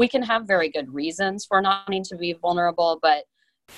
we 0.00 0.08
can 0.08 0.22
have 0.22 0.46
very 0.46 0.70
good 0.70 0.88
reasons 0.94 1.44
for 1.44 1.60
not 1.60 1.86
wanting 1.86 2.02
to 2.02 2.16
be 2.16 2.32
vulnerable, 2.32 2.98
but 3.02 3.24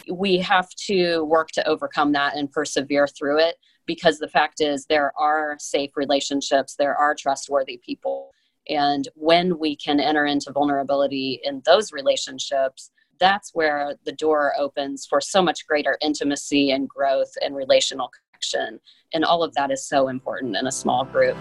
we 0.09 0.39
have 0.39 0.69
to 0.87 1.25
work 1.25 1.49
to 1.49 1.67
overcome 1.67 2.13
that 2.13 2.37
and 2.37 2.53
persevere 2.53 3.09
through 3.09 3.41
it 3.41 3.57
because 3.87 4.21
the 4.21 4.29
fact 4.29 4.61
is 4.61 4.87
there 4.87 5.13
are 5.19 5.57
safe 5.59 5.91
relationships, 5.97 6.77
there 6.79 6.95
are 6.95 7.17
trustworthy 7.17 7.81
people. 7.85 8.31
And 8.69 9.09
when 9.17 9.59
we 9.59 9.75
can 9.75 9.99
enter 9.99 10.25
into 10.25 10.53
vulnerability 10.53 11.41
in 11.43 11.61
those 11.67 11.91
relationships, 11.91 12.93
that's 13.19 13.51
where 13.53 13.97
the 14.05 14.13
door 14.13 14.53
opens 14.57 15.05
for 15.05 15.21
so 15.21 15.43
much 15.43 15.67
greater 15.67 15.99
intimacy 16.01 16.71
and 16.71 16.89
growth 16.89 17.33
and 17.45 17.57
relational 17.57 18.13
connection. 18.31 18.79
And 19.13 19.25
all 19.25 19.43
of 19.43 19.55
that 19.55 19.73
is 19.73 19.89
so 19.89 20.07
important 20.07 20.55
in 20.55 20.69
a 20.69 20.73
small 20.73 21.05
group. 21.05 21.37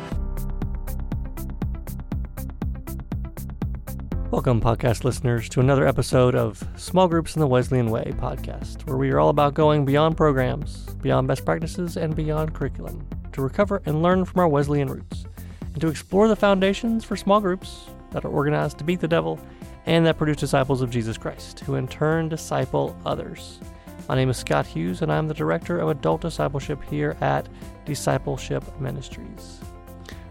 Welcome, 4.32 4.62
podcast 4.62 5.04
listeners, 5.04 5.50
to 5.50 5.60
another 5.60 5.86
episode 5.86 6.36
of 6.36 6.66
Small 6.78 7.10
Groups 7.10 7.36
in 7.36 7.42
the 7.42 7.48
Wesleyan 7.48 7.92
Way 7.92 8.14
podcast, 8.16 8.88
where 8.88 8.96
we 8.96 9.12
are 9.12 9.20
all 9.20 9.28
about 9.28 9.56
going 9.56 9.84
beyond 9.84 10.16
programs, 10.16 10.86
beyond 11.02 11.28
best 11.28 11.44
practices, 11.44 11.98
and 11.98 12.16
beyond 12.16 12.54
curriculum 12.54 13.06
to 13.34 13.42
recover 13.42 13.82
and 13.86 14.02
learn 14.02 14.24
from 14.24 14.40
our 14.40 14.48
Wesleyan 14.48 14.88
roots, 14.88 15.26
and 15.74 15.82
to 15.82 15.90
explore 15.90 16.30
the 16.30 16.36
foundations 16.38 17.04
for 17.04 17.18
small 17.18 17.42
groups 17.42 17.88
that 18.12 18.24
are 18.24 18.30
organized 18.30 18.78
to 18.78 18.86
beat 18.86 19.02
the 19.02 19.08
devil 19.08 19.38
and 19.86 20.06
that 20.06 20.18
produce 20.18 20.38
disciples 20.38 20.82
of 20.82 20.90
Jesus 20.90 21.18
Christ, 21.18 21.60
who 21.60 21.76
in 21.76 21.86
turn 21.86 22.30
disciple 22.30 22.98
others. 23.06 23.60
My 24.08 24.16
name 24.16 24.30
is 24.30 24.38
Scott 24.38 24.66
Hughes, 24.66 25.02
and 25.02 25.12
I'm 25.12 25.28
the 25.28 25.34
Director 25.34 25.78
of 25.80 25.90
Adult 25.90 26.22
Discipleship 26.22 26.82
here 26.86 27.18
at 27.20 27.50
Discipleship 27.84 28.64
Ministries. 28.80 29.60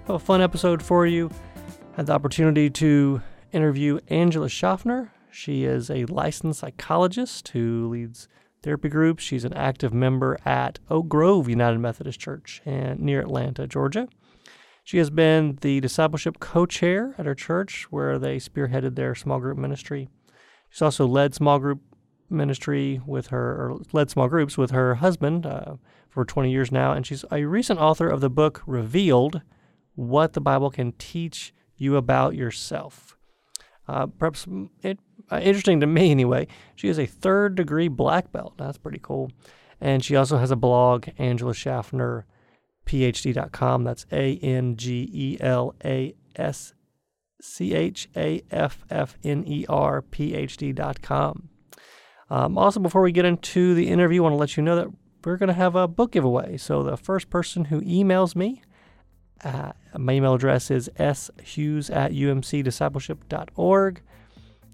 Have 0.07 0.17
a 0.17 0.19
fun 0.19 0.41
episode 0.41 0.83
for 0.83 1.07
you. 1.07 1.31
Had 1.97 2.07
the 2.07 2.15
opportunity 2.15 2.71
to 2.71 3.21
interview 3.53 3.99
Angela 4.09 4.49
Schaffner. 4.49 5.13
She 5.31 5.65
is 5.65 5.91
a 5.91 6.05
licensed 6.07 6.61
psychologist 6.61 7.49
who 7.49 7.89
leads 7.89 8.29
therapy 8.63 8.89
groups. 8.89 9.23
She's 9.23 9.45
an 9.45 9.55
active 9.55 9.95
member 9.95 10.39
at 10.45 10.79
Oak 10.91 11.09
Grove 11.09 11.49
United 11.49 11.79
Methodist 11.79 12.21
Church 12.21 12.63
near 12.67 13.21
Atlanta, 13.21 13.67
Georgia. 13.67 14.09
She 14.85 14.99
has 14.99 15.11
been 15.11 15.59
the 15.61 15.81
discipleship 15.81 16.41
co-chair 16.41 17.15
at 17.17 17.27
her 17.27 17.35
church 17.35 17.87
where 17.91 18.19
they 18.19 18.39
spearheaded 18.39 18.97
their 18.97 19.15
small 19.15 19.39
group 19.39 19.59
ministry. 19.59 20.09
She's 20.69 20.83
also 20.83 21.07
led 21.07 21.35
small 21.35 21.59
group 21.59 21.81
ministry 22.29 23.01
with 23.05 23.29
her, 23.29 23.53
or 23.53 23.81
led 23.93 24.11
small 24.11 24.29
groups 24.29 24.57
with 24.57 24.71
her 24.71 24.97
husband 24.97 25.47
uh, 25.47 25.77
for 26.09 26.25
20 26.25 26.51
years 26.51 26.73
now, 26.73 26.93
and 26.93 27.07
she's 27.07 27.25
a 27.31 27.45
recent 27.45 27.81
author 27.81 28.09
of 28.09 28.21
the 28.21 28.31
book 28.31 28.63
Revealed: 28.67 29.43
What 29.95 30.33
the 30.33 30.41
Bible 30.41 30.71
Can 30.71 30.93
Teach 30.93 31.53
You 31.77 31.97
About 31.97 32.35
Yourself. 32.35 33.17
Uh, 33.91 34.07
perhaps 34.07 34.47
it, 34.83 35.01
uh, 35.33 35.41
interesting 35.43 35.81
to 35.81 35.87
me 35.87 36.11
anyway. 36.13 36.47
She 36.77 36.89
is 36.89 36.99
a 36.99 37.07
third 37.07 37.57
degree 37.57 37.89
black 37.89 38.31
belt. 38.31 38.55
That's 38.57 38.79
pretty 38.79 39.01
cool. 39.03 39.33
And 39.81 40.05
she 40.05 40.15
also 40.15 40.39
has 40.39 40.51
a 40.51 40.57
blog, 40.57 41.09
Angela 41.19 41.55
Schaffner, 41.55 42.25
PhD.com. 42.87 43.83
That's 43.83 44.07
A 44.13 44.37
N 44.39 44.77
G 44.77 45.11
E 45.13 45.37
L 45.41 45.75
A 45.85 46.15
S 46.37 46.75
C 47.41 47.75
H 47.75 48.09
A 48.17 48.43
F 48.51 48.85
F 48.91 49.17
N 49.25 49.45
E 49.47 49.67
R, 49.69 50.03
PhD.com. 50.03 51.49
Um, 52.29 52.57
also, 52.57 52.79
before 52.79 53.03
we 53.03 53.11
get 53.11 53.25
into 53.25 53.75
the 53.75 53.89
interview, 53.89 54.23
I 54.23 54.25
want 54.25 54.35
to 54.35 54.37
let 54.37 54.57
you 54.57 54.63
know 54.63 54.77
that 54.77 54.89
we're 55.25 55.37
going 55.37 55.49
to 55.49 55.55
have 55.55 55.75
a 55.75 55.89
book 55.89 56.13
giveaway. 56.13 56.59
So, 56.59 56.85
the 56.85 56.97
first 56.97 57.29
person 57.29 57.65
who 57.67 57.81
emails 57.81 58.37
me 58.37 58.63
uh, 59.45 59.73
my 59.97 60.13
email 60.13 60.35
address 60.35 60.71
is 60.71 60.91
shughes 60.99 61.95
at 61.95 62.13
umcdiscipleship.org. 62.13 64.03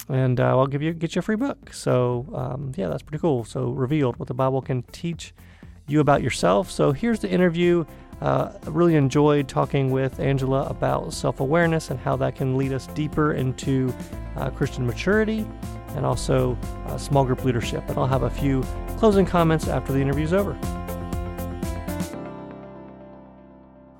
And 0.08 0.38
uh, 0.38 0.58
I'll 0.58 0.66
give 0.66 0.82
you 0.82 0.92
get 0.92 1.14
you 1.14 1.20
a 1.20 1.22
free 1.22 1.36
book. 1.36 1.72
So 1.72 2.26
um, 2.34 2.72
yeah, 2.76 2.88
that's 2.88 3.02
pretty 3.02 3.20
cool. 3.20 3.44
So 3.44 3.70
revealed 3.70 4.18
what 4.18 4.28
the 4.28 4.34
Bible 4.34 4.62
can 4.62 4.82
teach 4.84 5.34
you 5.88 6.00
about 6.00 6.22
yourself. 6.22 6.70
So 6.70 6.92
here's 6.92 7.20
the 7.20 7.30
interview. 7.30 7.84
Uh, 8.20 8.52
I 8.64 8.70
really 8.70 8.94
enjoyed 8.94 9.48
talking 9.48 9.90
with 9.90 10.20
Angela 10.20 10.66
about 10.66 11.12
self 11.12 11.40
awareness 11.40 11.90
and 11.90 11.98
how 11.98 12.16
that 12.16 12.34
can 12.34 12.56
lead 12.56 12.72
us 12.72 12.86
deeper 12.88 13.32
into 13.32 13.92
uh, 14.36 14.50
Christian 14.50 14.86
maturity 14.86 15.46
and 15.96 16.06
also 16.06 16.56
uh, 16.86 16.96
small 16.98 17.24
group 17.24 17.44
leadership. 17.44 17.86
And 17.88 17.98
I'll 17.98 18.06
have 18.06 18.22
a 18.22 18.30
few 18.30 18.62
closing 18.98 19.26
comments 19.26 19.68
after 19.68 19.92
the 19.92 20.00
interview's 20.00 20.32
over. 20.32 20.56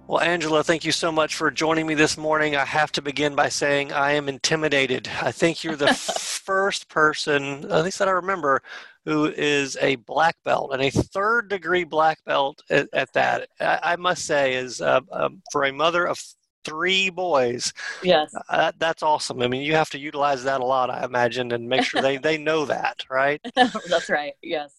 Well, 0.09 0.21
Angela, 0.21 0.63
thank 0.63 0.85
you 0.85 0.93
so 0.93 1.11
much 1.11 1.35
for 1.35 1.51
joining 1.51 1.85
me 1.85 1.95
this 1.95 2.17
morning. 2.17 2.55
I 2.55 2.65
have 2.65 2.93
to 2.93 3.03
begin 3.03 3.35
by 3.35 3.49
saying 3.49 3.93
I 3.93 4.13
am 4.13 4.29
intimidated. 4.29 5.09
I 5.21 5.33
think 5.33 5.65
you're 5.65 5.75
the 5.75 5.95
first 6.45 6.89
person, 6.89 7.69
at 7.73 7.83
least 7.83 7.99
that 7.99 8.07
I 8.07 8.13
remember, 8.13 8.63
who 9.05 9.25
is 9.27 9.77
a 9.81 9.97
black 9.97 10.37
belt 10.45 10.71
and 10.73 10.81
a 10.81 10.91
third 10.91 11.49
degree 11.49 11.83
black 11.83 12.19
belt 12.25 12.63
at, 12.71 12.89
at 12.93 13.13
that. 13.15 13.49
I, 13.59 13.81
I, 13.83 13.97
must 13.97 14.25
say, 14.27 14.55
is 14.55 14.81
uh, 14.81 15.01
um, 15.11 15.43
for 15.51 15.65
a 15.65 15.73
mother 15.73 16.07
of 16.07 16.23
three 16.65 17.11
boys. 17.11 17.73
Yes, 18.05 18.33
uh, 18.49 18.71
that's 18.79 19.03
awesome. 19.03 19.43
I 19.43 19.49
mean, 19.49 19.63
you 19.63 19.75
have 19.75 19.91
to 19.91 19.99
utilize 19.99 20.45
that 20.45 20.61
a 20.61 20.65
lot, 20.65 20.89
I 20.89 21.05
imagine, 21.05 21.51
and 21.51 21.69
make 21.69 21.83
sure 21.83 22.01
they 22.01 22.17
they 22.17 22.39
know 22.39 22.65
that, 22.67 23.05
right? 23.11 23.41
that's 23.57 24.09
right. 24.09 24.35
Yes 24.41 24.76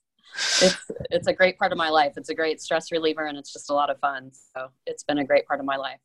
it's 0.62 0.92
it's 1.12 1.28
a 1.28 1.34
great 1.34 1.58
part 1.58 1.72
of 1.72 1.78
my 1.78 1.90
life. 1.90 2.14
It's 2.18 2.30
a 2.30 2.36
great 2.36 2.62
stress 2.62 2.92
reliever, 2.92 3.26
and 3.26 3.38
it's 3.38 3.54
just 3.54 3.70
a 3.70 3.74
lot 3.74 3.90
of 3.90 4.00
fun. 4.00 4.32
So 4.56 4.70
it's 4.86 5.04
been 5.04 5.20
a 5.20 5.26
great 5.26 5.46
part 5.48 5.60
of 5.60 5.66
my 5.66 5.78
life. 5.78 6.00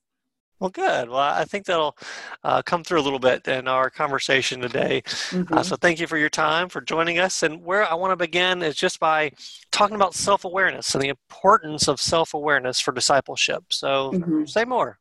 Well, 0.62 0.70
good. 0.70 1.08
Well, 1.08 1.18
I 1.18 1.44
think 1.44 1.66
that'll 1.66 1.96
uh, 2.44 2.62
come 2.62 2.84
through 2.84 3.00
a 3.00 3.02
little 3.02 3.18
bit 3.18 3.48
in 3.48 3.66
our 3.66 3.90
conversation 3.90 4.60
today. 4.60 5.02
Uh, 5.04 5.10
mm-hmm. 5.10 5.54
Uh, 5.54 5.62
so, 5.64 5.74
thank 5.74 5.98
you 5.98 6.06
for 6.06 6.16
your 6.16 6.28
time, 6.28 6.68
for 6.68 6.80
joining 6.80 7.18
us. 7.18 7.42
And 7.42 7.64
where 7.64 7.84
I 7.84 7.94
want 7.94 8.12
to 8.12 8.16
begin 8.16 8.62
is 8.62 8.76
just 8.76 9.00
by 9.00 9.32
talking 9.72 9.96
about 9.96 10.14
self 10.14 10.44
awareness 10.44 10.94
and 10.94 11.02
the 11.02 11.08
importance 11.08 11.88
of 11.88 12.00
self 12.00 12.32
awareness 12.32 12.78
for 12.78 12.92
discipleship. 12.92 13.64
So, 13.70 14.12
mm-hmm. 14.12 14.44
say 14.44 14.64
more. 14.64 15.00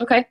Okay. 0.00 0.24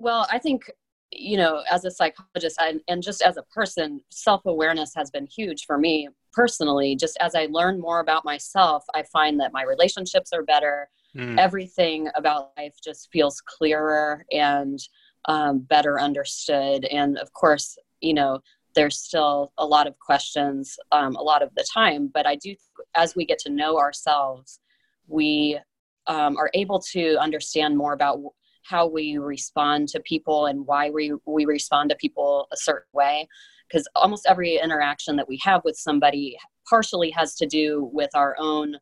Well, 0.00 0.26
I 0.28 0.40
think 0.40 0.68
you 1.12 1.36
know, 1.36 1.62
as 1.70 1.84
a 1.84 1.90
psychologist 1.90 2.56
and, 2.60 2.80
and 2.88 3.02
just 3.02 3.22
as 3.22 3.36
a 3.36 3.42
person, 3.44 4.00
self 4.10 4.44
awareness 4.44 4.92
has 4.96 5.10
been 5.10 5.26
huge 5.26 5.66
for 5.66 5.78
me 5.78 6.08
personally. 6.32 6.96
Just 6.96 7.16
as 7.20 7.34
I 7.34 7.48
learn 7.50 7.80
more 7.80 8.00
about 8.00 8.24
myself, 8.24 8.84
I 8.94 9.02
find 9.04 9.38
that 9.40 9.52
my 9.52 9.62
relationships 9.62 10.32
are 10.32 10.42
better. 10.42 10.88
Mm. 11.16 11.38
Everything 11.38 12.08
about 12.14 12.52
life 12.56 12.74
just 12.82 13.08
feels 13.12 13.40
clearer 13.40 14.24
and 14.30 14.78
um, 15.26 15.60
better 15.60 16.00
understood. 16.00 16.84
And 16.86 17.18
of 17.18 17.32
course, 17.32 17.76
you 18.00 18.14
know, 18.14 18.40
there's 18.74 18.98
still 18.98 19.52
a 19.58 19.66
lot 19.66 19.86
of 19.86 19.98
questions 19.98 20.76
um, 20.92 21.16
a 21.16 21.22
lot 21.22 21.42
of 21.42 21.54
the 21.56 21.66
time, 21.74 22.10
but 22.12 22.26
I 22.26 22.36
do, 22.36 22.54
as 22.94 23.16
we 23.16 23.26
get 23.26 23.38
to 23.40 23.50
know 23.50 23.78
ourselves, 23.78 24.60
we 25.08 25.58
um, 26.06 26.36
are 26.36 26.50
able 26.54 26.78
to 26.92 27.16
understand 27.16 27.76
more 27.76 27.92
about 27.92 28.20
how 28.62 28.86
we 28.86 29.18
respond 29.18 29.88
to 29.88 30.00
people 30.00 30.46
and 30.46 30.66
why 30.66 30.90
we, 30.90 31.12
we 31.26 31.44
respond 31.44 31.90
to 31.90 31.96
people 31.96 32.46
a 32.52 32.56
certain 32.56 32.88
way 32.92 33.26
because 33.70 33.86
almost 33.94 34.26
every 34.28 34.58
interaction 34.58 35.16
that 35.16 35.28
we 35.28 35.38
have 35.42 35.62
with 35.64 35.76
somebody 35.76 36.36
partially 36.68 37.10
has 37.10 37.34
to 37.36 37.46
do 37.46 37.90
with 37.92 38.10
our 38.14 38.34
own 38.38 38.76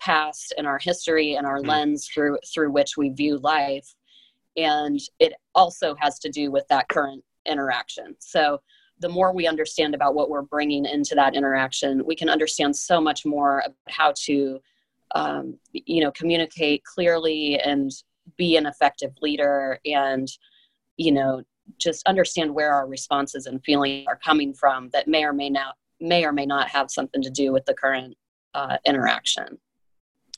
past 0.00 0.52
and 0.58 0.66
our 0.66 0.78
history 0.78 1.34
and 1.34 1.46
our 1.46 1.60
mm. 1.60 1.68
lens 1.68 2.08
through 2.12 2.38
through 2.52 2.70
which 2.70 2.96
we 2.96 3.10
view 3.10 3.38
life 3.38 3.94
and 4.56 5.00
it 5.18 5.32
also 5.54 5.94
has 5.98 6.18
to 6.18 6.28
do 6.28 6.50
with 6.50 6.66
that 6.68 6.88
current 6.88 7.22
interaction 7.46 8.14
so 8.18 8.60
the 9.00 9.08
more 9.08 9.32
we 9.32 9.46
understand 9.46 9.94
about 9.94 10.14
what 10.14 10.30
we're 10.30 10.42
bringing 10.42 10.84
into 10.84 11.14
that 11.14 11.34
interaction 11.34 12.04
we 12.04 12.16
can 12.16 12.28
understand 12.28 12.74
so 12.74 13.00
much 13.00 13.24
more 13.24 13.60
about 13.60 13.76
how 13.88 14.12
to 14.16 14.58
um, 15.14 15.58
you 15.72 16.02
know 16.02 16.10
communicate 16.10 16.82
clearly 16.84 17.58
and 17.58 17.90
be 18.36 18.56
an 18.56 18.66
effective 18.66 19.12
leader 19.22 19.78
and 19.86 20.28
you 20.96 21.12
know 21.12 21.42
just 21.78 22.06
understand 22.06 22.54
where 22.54 22.72
our 22.72 22.86
responses 22.86 23.46
and 23.46 23.62
feelings 23.64 24.04
are 24.08 24.18
coming 24.24 24.52
from 24.52 24.90
that 24.92 25.08
may 25.08 25.24
or 25.24 25.32
may 25.32 25.50
not 25.50 25.76
may 26.00 26.24
or 26.24 26.32
may 26.32 26.46
not 26.46 26.68
have 26.68 26.90
something 26.90 27.22
to 27.22 27.30
do 27.30 27.52
with 27.52 27.64
the 27.66 27.74
current 27.74 28.16
uh, 28.54 28.76
interaction 28.86 29.58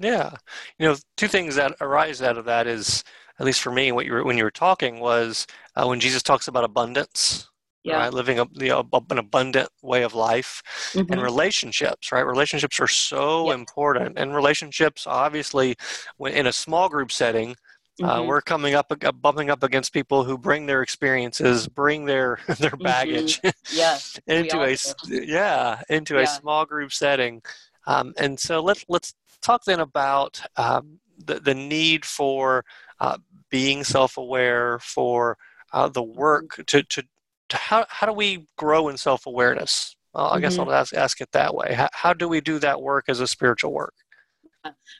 yeah 0.00 0.30
you 0.78 0.86
know 0.86 0.96
two 1.16 1.28
things 1.28 1.56
that 1.56 1.74
arise 1.80 2.22
out 2.22 2.38
of 2.38 2.44
that 2.44 2.66
is 2.66 3.02
at 3.38 3.46
least 3.46 3.60
for 3.60 3.70
me 3.70 3.92
what 3.92 4.06
you 4.06 4.12
were 4.12 4.24
when 4.24 4.38
you 4.38 4.44
were 4.44 4.50
talking 4.50 5.00
was 5.00 5.46
uh, 5.76 5.84
when 5.86 6.00
jesus 6.00 6.22
talks 6.22 6.48
about 6.48 6.64
abundance 6.64 7.48
yeah. 7.86 7.98
right? 7.98 8.12
Living 8.12 8.40
a, 8.40 8.46
you 8.54 8.68
know, 8.68 8.88
an 9.10 9.18
abundant 9.18 9.68
way 9.82 10.02
of 10.02 10.14
life 10.14 10.60
mm-hmm. 10.92 11.12
and 11.12 11.22
relationships, 11.22 12.10
right? 12.10 12.26
Relationships 12.26 12.80
are 12.80 12.88
so 12.88 13.46
yep. 13.46 13.58
important. 13.58 14.18
And 14.18 14.34
relationships, 14.34 15.06
obviously, 15.06 15.76
when 16.16 16.32
in 16.32 16.46
a 16.48 16.52
small 16.52 16.88
group 16.88 17.12
setting, 17.12 17.54
mm-hmm. 18.00 18.04
Uh, 18.04 18.22
we're 18.22 18.42
coming 18.42 18.74
up, 18.74 18.92
uh, 19.02 19.12
bumping 19.12 19.50
up 19.50 19.62
against 19.62 19.92
people 19.92 20.24
who 20.24 20.36
bring 20.36 20.66
their 20.66 20.82
experiences, 20.82 21.68
bring 21.68 22.04
their 22.04 22.38
their 22.46 22.70
mm-hmm. 22.70 22.82
baggage, 22.82 23.40
mm-hmm. 23.40 23.76
yes, 23.76 24.18
into 24.26 24.60
a 24.62 24.76
do. 25.06 25.24
yeah 25.24 25.80
into 25.88 26.14
yeah. 26.14 26.22
a 26.22 26.26
small 26.26 26.64
group 26.64 26.92
setting. 26.92 27.42
Um, 27.86 28.14
and 28.18 28.38
so 28.38 28.60
let's 28.60 28.84
let's 28.88 29.14
talk 29.40 29.64
then 29.64 29.80
about 29.80 30.40
um, 30.56 30.98
the 31.24 31.40
the 31.40 31.54
need 31.54 32.04
for 32.04 32.64
uh, 33.00 33.18
being 33.50 33.84
self 33.84 34.16
aware, 34.16 34.78
for 34.80 35.38
uh, 35.72 35.88
the 35.88 36.02
mm-hmm. 36.02 36.18
work 36.18 36.60
to 36.66 36.82
to 36.82 37.04
how 37.50 37.86
how 37.88 38.06
do 38.06 38.12
we 38.12 38.46
grow 38.56 38.88
in 38.88 38.96
self 38.96 39.26
awareness? 39.26 39.96
Uh, 40.14 40.28
I 40.28 40.32
mm-hmm. 40.32 40.42
guess 40.42 40.58
I'll 40.58 40.72
ask 40.72 40.94
ask 40.94 41.20
it 41.20 41.32
that 41.32 41.54
way. 41.54 41.74
How, 41.74 41.88
how 41.92 42.12
do 42.12 42.28
we 42.28 42.40
do 42.40 42.58
that 42.60 42.80
work 42.80 43.04
as 43.08 43.20
a 43.20 43.26
spiritual 43.26 43.72
work? 43.72 43.94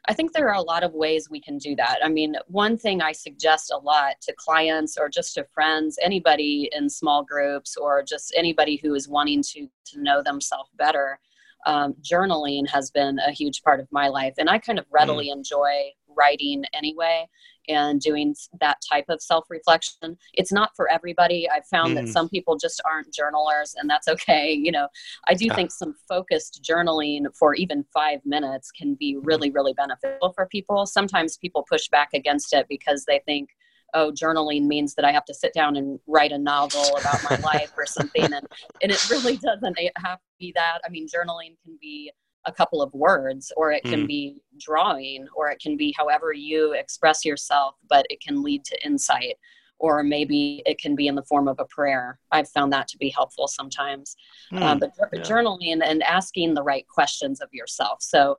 I 0.09 0.15
think 0.15 0.33
there 0.33 0.49
are 0.49 0.55
a 0.55 0.63
lot 0.63 0.83
of 0.83 0.93
ways 0.93 1.29
we 1.31 1.41
can 1.41 1.59
do 1.59 1.75
that. 1.77 1.99
I 2.03 2.09
mean, 2.09 2.37
one 2.47 2.77
thing 2.77 3.01
I 3.01 3.13
suggest 3.13 3.73
a 3.73 3.79
lot 3.79 4.15
to 4.23 4.35
clients 4.37 4.97
or 4.99 5.09
just 5.09 5.35
to 5.35 5.45
friends, 5.53 5.99
anybody 6.03 6.71
in 6.73 6.89
small 6.89 7.25
groups 7.25 7.77
or 7.77 8.03
just 8.03 8.33
anybody 8.37 8.77
who 8.83 8.95
is 8.95 9.09
wanting 9.09 9.43
to 9.43 9.69
to 9.87 10.03
know 10.03 10.23
themselves 10.23 10.71
better, 10.77 11.19
um, 11.67 11.95
journaling 12.03 12.69
has 12.69 12.91
been 12.91 13.19
a 13.19 13.31
huge 13.31 13.63
part 13.63 13.81
of 13.81 13.89
my 13.91 14.09
life, 14.09 14.35
and 14.39 14.51
I 14.51 14.59
kind 14.59 14.79
of 14.79 14.87
readily 14.91 15.29
mm. 15.29 15.33
enjoy 15.33 15.91
writing 16.17 16.65
anyway 16.73 17.29
and 17.69 18.01
doing 18.01 18.35
that 18.61 18.79
type 18.91 19.07
of 19.09 19.23
self 19.23 19.47
reflection. 19.51 20.17
It's 20.35 20.53
not 20.53 20.71
for 20.77 20.91
everybody. 20.91 21.49
I've 21.49 21.67
found 21.67 21.93
mm. 21.93 21.95
that 21.97 22.09
some 22.09 22.29
people 22.29 22.57
just 22.57 22.81
aren't 22.85 23.13
journalers, 23.13 23.75
and 23.77 23.89
that's 23.89 24.09
okay. 24.09 24.53
You 24.53 24.73
know, 24.73 24.89
I 25.29 25.35
do 25.35 25.47
yeah. 25.47 25.55
think 25.55 25.73
some 25.73 25.95
focused 26.09 26.63
journaling 26.69 27.25
for 27.39 27.55
even 27.55 27.85
five 27.93 28.21
minutes 28.25 28.71
can 28.71 28.95
be 28.95 29.15
mm-hmm. 29.15 29.27
really, 29.27 29.51
really 29.51 29.75
beneficial 29.75 30.33
for 30.35 30.47
people. 30.47 30.87
Sometimes 30.87 31.37
people 31.37 31.65
push 31.69 31.89
back 31.89 32.11
against 32.15 32.53
it 32.55 32.67
because 32.69 33.05
they 33.07 33.21
think, 33.27 33.51
oh, 33.95 34.13
journaling 34.13 34.67
means 34.67 34.95
that 34.95 35.05
I 35.05 35.13
have 35.13 35.25
to 35.27 35.35
sit 35.35 35.53
down 35.55 35.77
and 35.77 35.99
write 36.07 36.33
a 36.33 36.39
novel 36.39 36.85
about 36.99 37.23
my 37.31 37.37
life 37.37 37.73
or 37.77 37.87
something. 37.87 38.25
And, 38.25 38.47
and 38.83 38.93
it 38.93 39.11
really 39.11 39.37
doesn't 39.43 39.79
have 39.97 40.19
to 40.19 40.33
be 40.39 40.53
that. 40.55 40.81
I 40.85 40.91
mean, 40.91 41.07
journaling 41.07 41.57
can 41.65 41.79
be 41.81 42.13
a 42.47 42.53
couple 42.53 42.81
of 42.81 42.93
words 42.95 43.53
or 43.57 43.73
it 43.73 43.83
can 43.85 44.05
mm. 44.05 44.07
be 44.07 44.37
drawing 44.59 45.27
or 45.35 45.51
it 45.51 45.61
can 45.61 45.77
be 45.77 45.95
however 45.97 46.33
you 46.33 46.73
express 46.73 47.25
yourself 47.25 47.75
but 47.89 48.07
it 48.09 48.21
can 48.21 48.43
lead 48.43 48.65
to 48.65 48.87
insight 48.87 49.37
or 49.79 50.03
maybe 50.03 50.63
it 50.65 50.79
can 50.79 50.95
be 50.95 51.09
in 51.09 51.15
the 51.15 51.25
form 51.25 51.49
of 51.49 51.59
a 51.59 51.65
prayer 51.67 52.19
i've 52.33 52.49
found 52.49 52.73
that 52.73 52.87
to 52.89 52.97
be 52.99 53.11
helpful 53.11 53.49
sometimes 53.49 54.17
mm. 54.53 54.63
um, 54.63 54.79
but 54.79 54.93
yeah. 55.13 55.21
journaling 55.21 55.81
and 55.85 56.03
asking 56.05 56.55
the 56.55 56.63
right 56.63 56.87
questions 56.89 57.41
of 57.41 57.49
yourself 57.53 58.01
so 58.01 58.37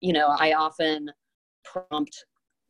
you 0.00 0.12
know 0.12 0.34
i 0.38 0.52
often 0.52 1.10
prompt 1.64 2.24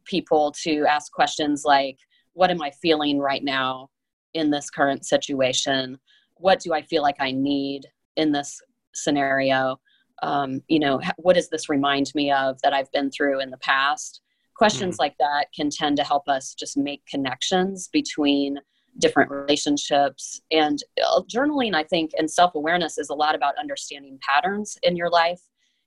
people 0.04 0.52
to 0.52 0.84
ask 0.87 1.12
questions 1.12 1.62
like 1.64 1.98
what 2.32 2.50
am 2.50 2.60
i 2.60 2.70
feeling 2.82 3.19
right 3.19 3.44
now 3.44 3.88
in 4.34 4.50
this 4.50 4.70
current 4.70 5.06
situation 5.06 5.98
what 6.34 6.58
do 6.58 6.72
i 6.72 6.82
feel 6.82 7.02
like 7.02 7.16
i 7.20 7.31
need 7.31 7.87
in 8.16 8.32
this 8.32 8.60
scenario 8.92 9.78
um, 10.22 10.62
you 10.69 10.78
know 10.78 11.00
what 11.17 11.34
does 11.34 11.49
this 11.49 11.69
remind 11.69 12.12
me 12.14 12.31
of 12.31 12.61
that 12.62 12.72
i've 12.72 12.90
been 12.93 13.11
through 13.11 13.40
in 13.40 13.50
the 13.50 13.58
past? 13.58 14.20
Questions 14.56 14.96
mm 14.96 15.00
like 15.00 15.17
that 15.19 15.46
can 15.56 15.70
tend 15.70 15.96
to 15.96 16.05
help 16.05 16.28
us 16.28 16.55
just 16.55 16.76
make 16.76 17.05
connections 17.06 17.88
between 17.90 18.58
different 18.99 19.31
relationships. 19.31 20.43
And 20.50 20.78
uh, 21.02 21.22
journaling 21.22 21.75
i 21.75 21.84
think 21.84 22.11
and 22.19 22.31
self-awareness 22.31 22.99
is 22.99 23.08
a 23.08 23.14
lot 23.14 23.34
about 23.34 23.58
understanding 23.58 24.19
patterns 24.20 24.76
in 24.82 24.96
your 24.96 25.11
life 25.11 25.40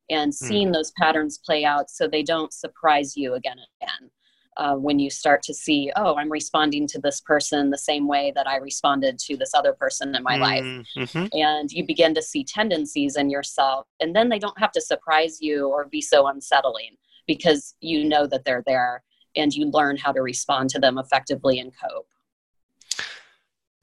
and 0.09 0.33
hmm. 0.37 0.45
seeing 0.45 0.67
mm 0.69 0.73
those 0.73 0.91
patterns 0.91 1.39
play 1.45 1.63
out 1.63 1.89
so 1.89 2.07
they 2.07 2.23
don't 2.23 2.51
surprise 2.51 3.15
you 3.15 3.35
again 3.35 3.57
and 3.59 3.67
again 3.81 4.09
uh, 4.57 4.75
when 4.75 4.99
you 4.99 5.09
start 5.09 5.41
to 5.43 5.53
see, 5.53 5.91
oh, 5.95 6.15
I'm 6.15 6.31
responding 6.31 6.87
to 6.87 6.99
this 6.99 7.21
person 7.21 7.69
the 7.69 7.77
same 7.77 8.07
way 8.07 8.31
that 8.35 8.47
I 8.47 8.57
responded 8.57 9.19
to 9.19 9.37
this 9.37 9.53
other 9.53 9.73
person 9.73 10.15
in 10.15 10.23
my 10.23 10.37
mm-hmm. 10.37 10.97
life. 10.99 11.29
And 11.33 11.71
you 11.71 11.85
begin 11.85 12.13
to 12.15 12.21
see 12.21 12.43
tendencies 12.43 13.15
in 13.15 13.29
yourself. 13.29 13.87
And 13.99 14.15
then 14.15 14.29
they 14.29 14.39
don't 14.39 14.59
have 14.59 14.71
to 14.73 14.81
surprise 14.81 15.41
you 15.41 15.67
or 15.67 15.85
be 15.85 16.01
so 16.01 16.27
unsettling 16.27 16.97
because 17.27 17.75
you 17.79 18.03
know 18.03 18.27
that 18.27 18.45
they're 18.45 18.63
there 18.65 19.03
and 19.35 19.53
you 19.53 19.65
learn 19.65 19.97
how 19.97 20.11
to 20.11 20.21
respond 20.21 20.69
to 20.71 20.79
them 20.79 20.97
effectively 20.97 21.59
and 21.59 21.71
cope. 21.75 22.07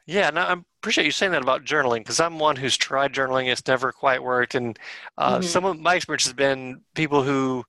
Yeah, 0.06 0.28
and 0.28 0.38
I 0.38 0.56
appreciate 0.80 1.04
you 1.04 1.12
saying 1.12 1.32
that 1.32 1.42
about 1.42 1.64
journaling 1.64 1.98
because 1.98 2.18
I'm 2.18 2.38
one 2.38 2.56
who's 2.56 2.76
tried 2.76 3.12
journaling. 3.12 3.46
It's 3.46 3.66
never 3.66 3.92
quite 3.92 4.22
worked. 4.22 4.54
And 4.54 4.78
uh, 5.18 5.34
mm-hmm. 5.38 5.44
some 5.44 5.64
of 5.64 5.78
my 5.78 5.94
experience 5.94 6.24
has 6.24 6.32
been 6.32 6.80
people 6.94 7.22
who 7.22 7.64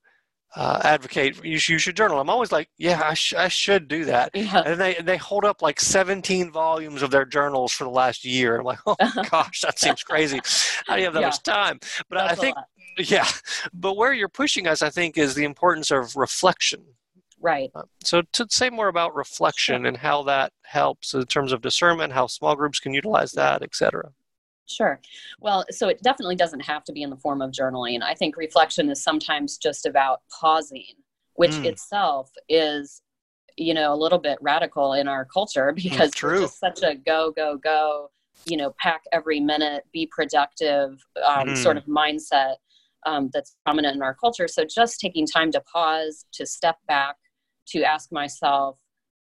uh, 0.54 0.80
advocate 0.84 1.42
you, 1.44 1.52
you 1.52 1.78
should 1.78 1.96
journal. 1.96 2.20
I'm 2.20 2.28
always 2.28 2.52
like, 2.52 2.68
yeah, 2.76 3.00
I, 3.02 3.14
sh- 3.14 3.34
I 3.34 3.48
should 3.48 3.88
do 3.88 4.04
that. 4.04 4.30
Yeah. 4.34 4.62
And 4.64 4.80
they 4.80 4.94
they 4.94 5.16
hold 5.16 5.44
up 5.44 5.62
like 5.62 5.80
17 5.80 6.50
volumes 6.50 7.02
of 7.02 7.10
their 7.10 7.24
journals 7.24 7.72
for 7.72 7.84
the 7.84 7.90
last 7.90 8.24
year. 8.24 8.58
I'm 8.58 8.64
like, 8.64 8.80
oh 8.86 8.96
gosh, 9.30 9.62
that 9.62 9.78
seems 9.78 10.02
crazy. 10.02 10.40
How 10.86 10.96
do 10.96 11.00
you 11.00 11.06
have 11.06 11.14
that 11.14 11.20
yeah. 11.20 11.26
much 11.26 11.42
time? 11.42 11.80
But 12.08 12.18
That's 12.18 12.32
I 12.32 12.34
think, 12.34 12.56
yeah. 12.98 13.28
But 13.72 13.96
where 13.96 14.12
you're 14.12 14.28
pushing 14.28 14.66
us, 14.66 14.82
I 14.82 14.90
think, 14.90 15.16
is 15.16 15.34
the 15.34 15.44
importance 15.44 15.90
of 15.90 16.16
reflection. 16.16 16.84
Right. 17.40 17.70
Uh, 17.74 17.82
so 18.04 18.22
to 18.32 18.46
say 18.50 18.70
more 18.70 18.88
about 18.88 19.14
reflection 19.14 19.86
and 19.86 19.96
how 19.96 20.22
that 20.24 20.52
helps 20.62 21.14
in 21.14 21.24
terms 21.26 21.52
of 21.52 21.60
discernment, 21.60 22.12
how 22.12 22.26
small 22.28 22.54
groups 22.54 22.78
can 22.78 22.94
utilize 22.94 23.32
that, 23.32 23.62
et 23.62 23.74
cetera. 23.74 24.12
Sure. 24.66 25.00
Well, 25.40 25.64
so 25.70 25.88
it 25.88 26.02
definitely 26.02 26.36
doesn't 26.36 26.60
have 26.60 26.84
to 26.84 26.92
be 26.92 27.02
in 27.02 27.10
the 27.10 27.16
form 27.16 27.42
of 27.42 27.50
journaling. 27.50 28.02
I 28.02 28.14
think 28.14 28.36
reflection 28.36 28.90
is 28.90 29.02
sometimes 29.02 29.58
just 29.58 29.86
about 29.86 30.22
pausing, 30.30 30.94
which 31.34 31.52
mm. 31.52 31.66
itself 31.66 32.30
is, 32.48 33.02
you 33.56 33.74
know, 33.74 33.92
a 33.92 33.96
little 33.96 34.18
bit 34.18 34.38
radical 34.40 34.94
in 34.94 35.08
our 35.08 35.24
culture 35.24 35.72
because 35.76 36.08
it's 36.08 36.20
just 36.20 36.60
such 36.60 36.82
a 36.82 36.94
go, 36.94 37.32
go, 37.32 37.58
go, 37.58 38.10
you 38.46 38.56
know, 38.56 38.74
pack 38.78 39.02
every 39.12 39.40
minute, 39.40 39.84
be 39.92 40.06
productive 40.06 40.98
um, 41.26 41.48
mm. 41.48 41.56
sort 41.56 41.76
of 41.76 41.84
mindset 41.84 42.54
um, 43.04 43.30
that's 43.32 43.56
prominent 43.64 43.96
in 43.96 44.02
our 44.02 44.14
culture. 44.14 44.48
So 44.48 44.64
just 44.64 45.00
taking 45.00 45.26
time 45.26 45.50
to 45.52 45.60
pause, 45.60 46.24
to 46.34 46.46
step 46.46 46.76
back, 46.86 47.16
to 47.68 47.82
ask 47.82 48.12
myself, 48.12 48.78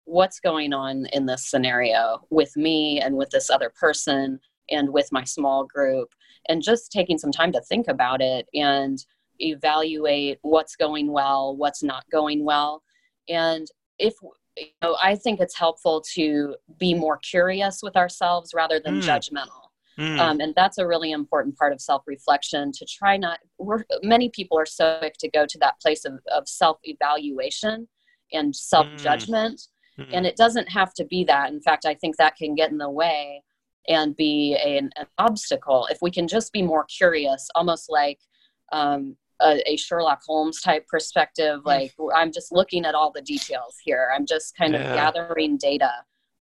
what's 0.06 0.40
going 0.40 0.74
on 0.74 1.06
in 1.14 1.26
this 1.26 1.50
scenario 1.50 2.26
with 2.30 2.56
me 2.58 3.00
and 3.00 3.16
with 3.16 3.30
this 3.30 3.50
other 3.50 3.72
person? 3.80 4.40
And 4.72 4.90
with 4.92 5.08
my 5.12 5.24
small 5.24 5.66
group 5.66 6.10
and 6.48 6.62
just 6.62 6.92
taking 6.92 7.18
some 7.18 7.32
time 7.32 7.52
to 7.52 7.62
think 7.62 7.88
about 7.88 8.22
it 8.22 8.48
and 8.54 9.06
evaluate 9.40 10.38
what's 10.42 10.76
going 10.76 11.12
well 11.12 11.56
what's 11.56 11.82
not 11.82 12.04
going 12.12 12.44
well 12.44 12.84
and 13.30 13.68
if 13.98 14.14
you 14.58 14.66
know 14.82 14.98
i 15.02 15.16
think 15.16 15.40
it's 15.40 15.58
helpful 15.58 16.02
to 16.02 16.56
be 16.78 16.94
more 16.94 17.18
curious 17.18 17.80
with 17.82 17.96
ourselves 17.96 18.54
rather 18.54 18.80
than 18.80 19.00
mm. 19.00 19.04
judgmental 19.04 19.70
Mm. 20.00 20.18
Um, 20.18 20.40
and 20.40 20.56
that's 20.56 20.78
a 20.78 20.88
really 20.88 21.12
important 21.12 21.58
part 21.58 21.74
of 21.74 21.82
self-reflection 21.82 22.72
to 22.72 22.86
try 22.86 23.18
not 23.18 23.40
we're, 23.58 23.84
many 24.02 24.30
people 24.30 24.58
are 24.58 24.66
so 24.66 24.98
quick 25.00 25.16
to 25.20 25.30
go 25.30 25.46
to 25.46 25.58
that 25.60 25.78
place 25.82 26.06
of, 26.06 26.20
of 26.34 26.48
self-evaluation 26.48 27.86
and 28.32 28.56
self-judgment 28.56 29.62
mm. 30.00 30.08
and 30.14 30.26
it 30.26 30.38
doesn't 30.38 30.70
have 30.70 30.94
to 30.94 31.04
be 31.04 31.26
that 31.26 31.52
in 31.52 31.60
fact 31.60 31.86
i 31.86 31.94
think 31.94 32.16
that 32.16 32.38
can 32.38 32.56
get 32.56 32.72
in 32.72 32.78
the 32.78 32.90
way 32.90 33.44
and 33.88 34.16
be 34.16 34.56
an, 34.56 34.90
an 34.98 35.08
obstacle 35.18 35.88
if 35.90 36.00
we 36.02 36.12
can 36.12 36.28
just 36.28 36.52
be 36.54 36.62
more 36.62 36.86
curious 36.86 37.50
almost 37.56 37.90
like 37.90 38.20
um, 38.72 39.16
a, 39.42 39.62
a, 39.66 39.78
Sherlock 39.78 40.22
Holmes 40.26 40.62
type 40.62 40.88
perspective. 40.88 41.62
Like 41.66 41.94
I'm 42.16 42.32
just 42.32 42.52
looking 42.52 42.86
at 42.86 42.96
all 42.96 43.12
the 43.12 43.22
details 43.22 43.78
here. 43.84 44.12
I'm 44.14 44.26
just 44.26 44.56
kind 44.56 44.74
yeah. 44.74 44.82
of 44.82 44.96
gathering 44.96 45.58
data 45.58 45.92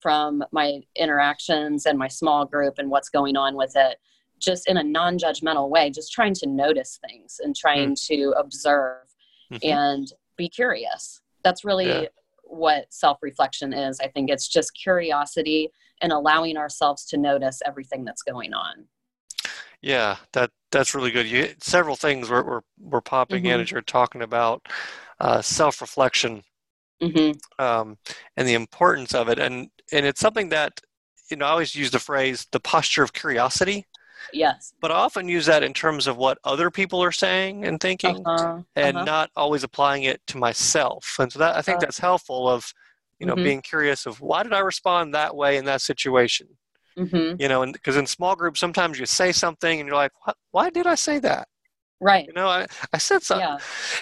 from 0.00 0.44
my 0.52 0.80
interactions 0.96 1.86
and 1.86 1.98
my 1.98 2.08
small 2.08 2.44
group 2.44 2.74
and 2.78 2.90
what's 2.90 3.08
going 3.08 3.36
on 3.36 3.56
with 3.56 3.72
it, 3.74 3.96
just 4.38 4.68
in 4.68 4.76
a 4.76 4.84
non-judgmental 4.84 5.68
way. 5.68 5.90
Just 5.90 6.12
trying 6.12 6.34
to 6.34 6.46
notice 6.46 6.98
things 7.08 7.40
and 7.42 7.56
trying 7.56 7.92
mm. 7.92 8.06
to 8.08 8.34
observe 8.38 9.06
mm-hmm. 9.52 9.66
and 9.66 10.12
be 10.36 10.48
curious. 10.48 11.20
That's 11.42 11.64
really 11.64 11.88
yeah. 11.88 12.06
what 12.42 12.92
self-reflection 12.92 13.72
is. 13.72 14.00
I 14.00 14.08
think 14.08 14.30
it's 14.30 14.48
just 14.48 14.72
curiosity 14.74 15.70
and 16.04 16.12
allowing 16.12 16.58
ourselves 16.58 17.06
to 17.06 17.16
notice 17.16 17.62
everything 17.64 18.04
that's 18.04 18.20
going 18.20 18.52
on. 18.52 18.84
Yeah, 19.80 20.16
that 20.34 20.50
that's 20.70 20.94
really 20.94 21.10
good. 21.10 21.26
You, 21.26 21.54
several 21.60 21.96
things 21.96 22.28
were, 22.28 22.42
were, 22.42 22.64
were 22.78 23.00
popping 23.00 23.44
mm-hmm. 23.44 23.54
in 23.54 23.60
as 23.60 23.70
you're 23.70 23.80
talking 23.80 24.20
about 24.20 24.68
uh, 25.18 25.40
self 25.40 25.80
reflection 25.80 26.42
mm-hmm. 27.02 27.64
um, 27.64 27.96
and 28.36 28.46
the 28.46 28.52
importance 28.52 29.14
of 29.14 29.30
it, 29.30 29.38
and 29.38 29.70
and 29.92 30.04
it's 30.04 30.20
something 30.20 30.50
that 30.50 30.78
you 31.30 31.38
know 31.38 31.46
I 31.46 31.50
always 31.50 31.74
use 31.74 31.90
the 31.90 31.98
phrase 31.98 32.46
the 32.52 32.60
posture 32.60 33.02
of 33.02 33.14
curiosity. 33.14 33.86
Yes. 34.32 34.72
But 34.80 34.90
I 34.90 34.94
often 34.94 35.28
use 35.28 35.46
that 35.46 35.62
in 35.62 35.72
terms 35.72 36.06
of 36.06 36.16
what 36.16 36.38
other 36.44 36.70
people 36.70 37.02
are 37.02 37.12
saying 37.12 37.64
and 37.64 37.80
thinking, 37.80 38.22
uh-huh. 38.26 38.60
and 38.76 38.96
uh-huh. 38.96 39.04
not 39.04 39.30
always 39.36 39.64
applying 39.64 40.04
it 40.04 40.20
to 40.28 40.38
myself. 40.38 41.16
And 41.18 41.32
so 41.32 41.38
that 41.38 41.56
I 41.56 41.62
think 41.62 41.76
uh, 41.76 41.80
that's 41.80 41.98
helpful. 41.98 42.48
Of 42.48 42.72
you 43.24 43.28
know, 43.28 43.36
mm-hmm. 43.36 43.44
being 43.44 43.62
curious 43.62 44.04
of 44.04 44.20
why 44.20 44.42
did 44.42 44.52
I 44.52 44.58
respond 44.58 45.14
that 45.14 45.34
way 45.34 45.56
in 45.56 45.64
that 45.64 45.80
situation? 45.80 46.46
Mm-hmm. 46.98 47.40
You 47.40 47.48
know, 47.48 47.62
and 47.62 47.72
because 47.72 47.96
in 47.96 48.06
small 48.06 48.36
groups, 48.36 48.60
sometimes 48.60 48.98
you 48.98 49.06
say 49.06 49.32
something 49.32 49.80
and 49.80 49.86
you're 49.88 49.96
like, 49.96 50.12
why 50.50 50.68
did 50.68 50.86
I 50.86 50.94
say 50.94 51.18
that? 51.20 51.48
Right. 52.00 52.26
You 52.26 52.34
know, 52.34 52.48
I, 52.48 52.66
I 52.92 52.98
said 52.98 53.22
something. 53.22 53.48
Yeah. 53.48 53.58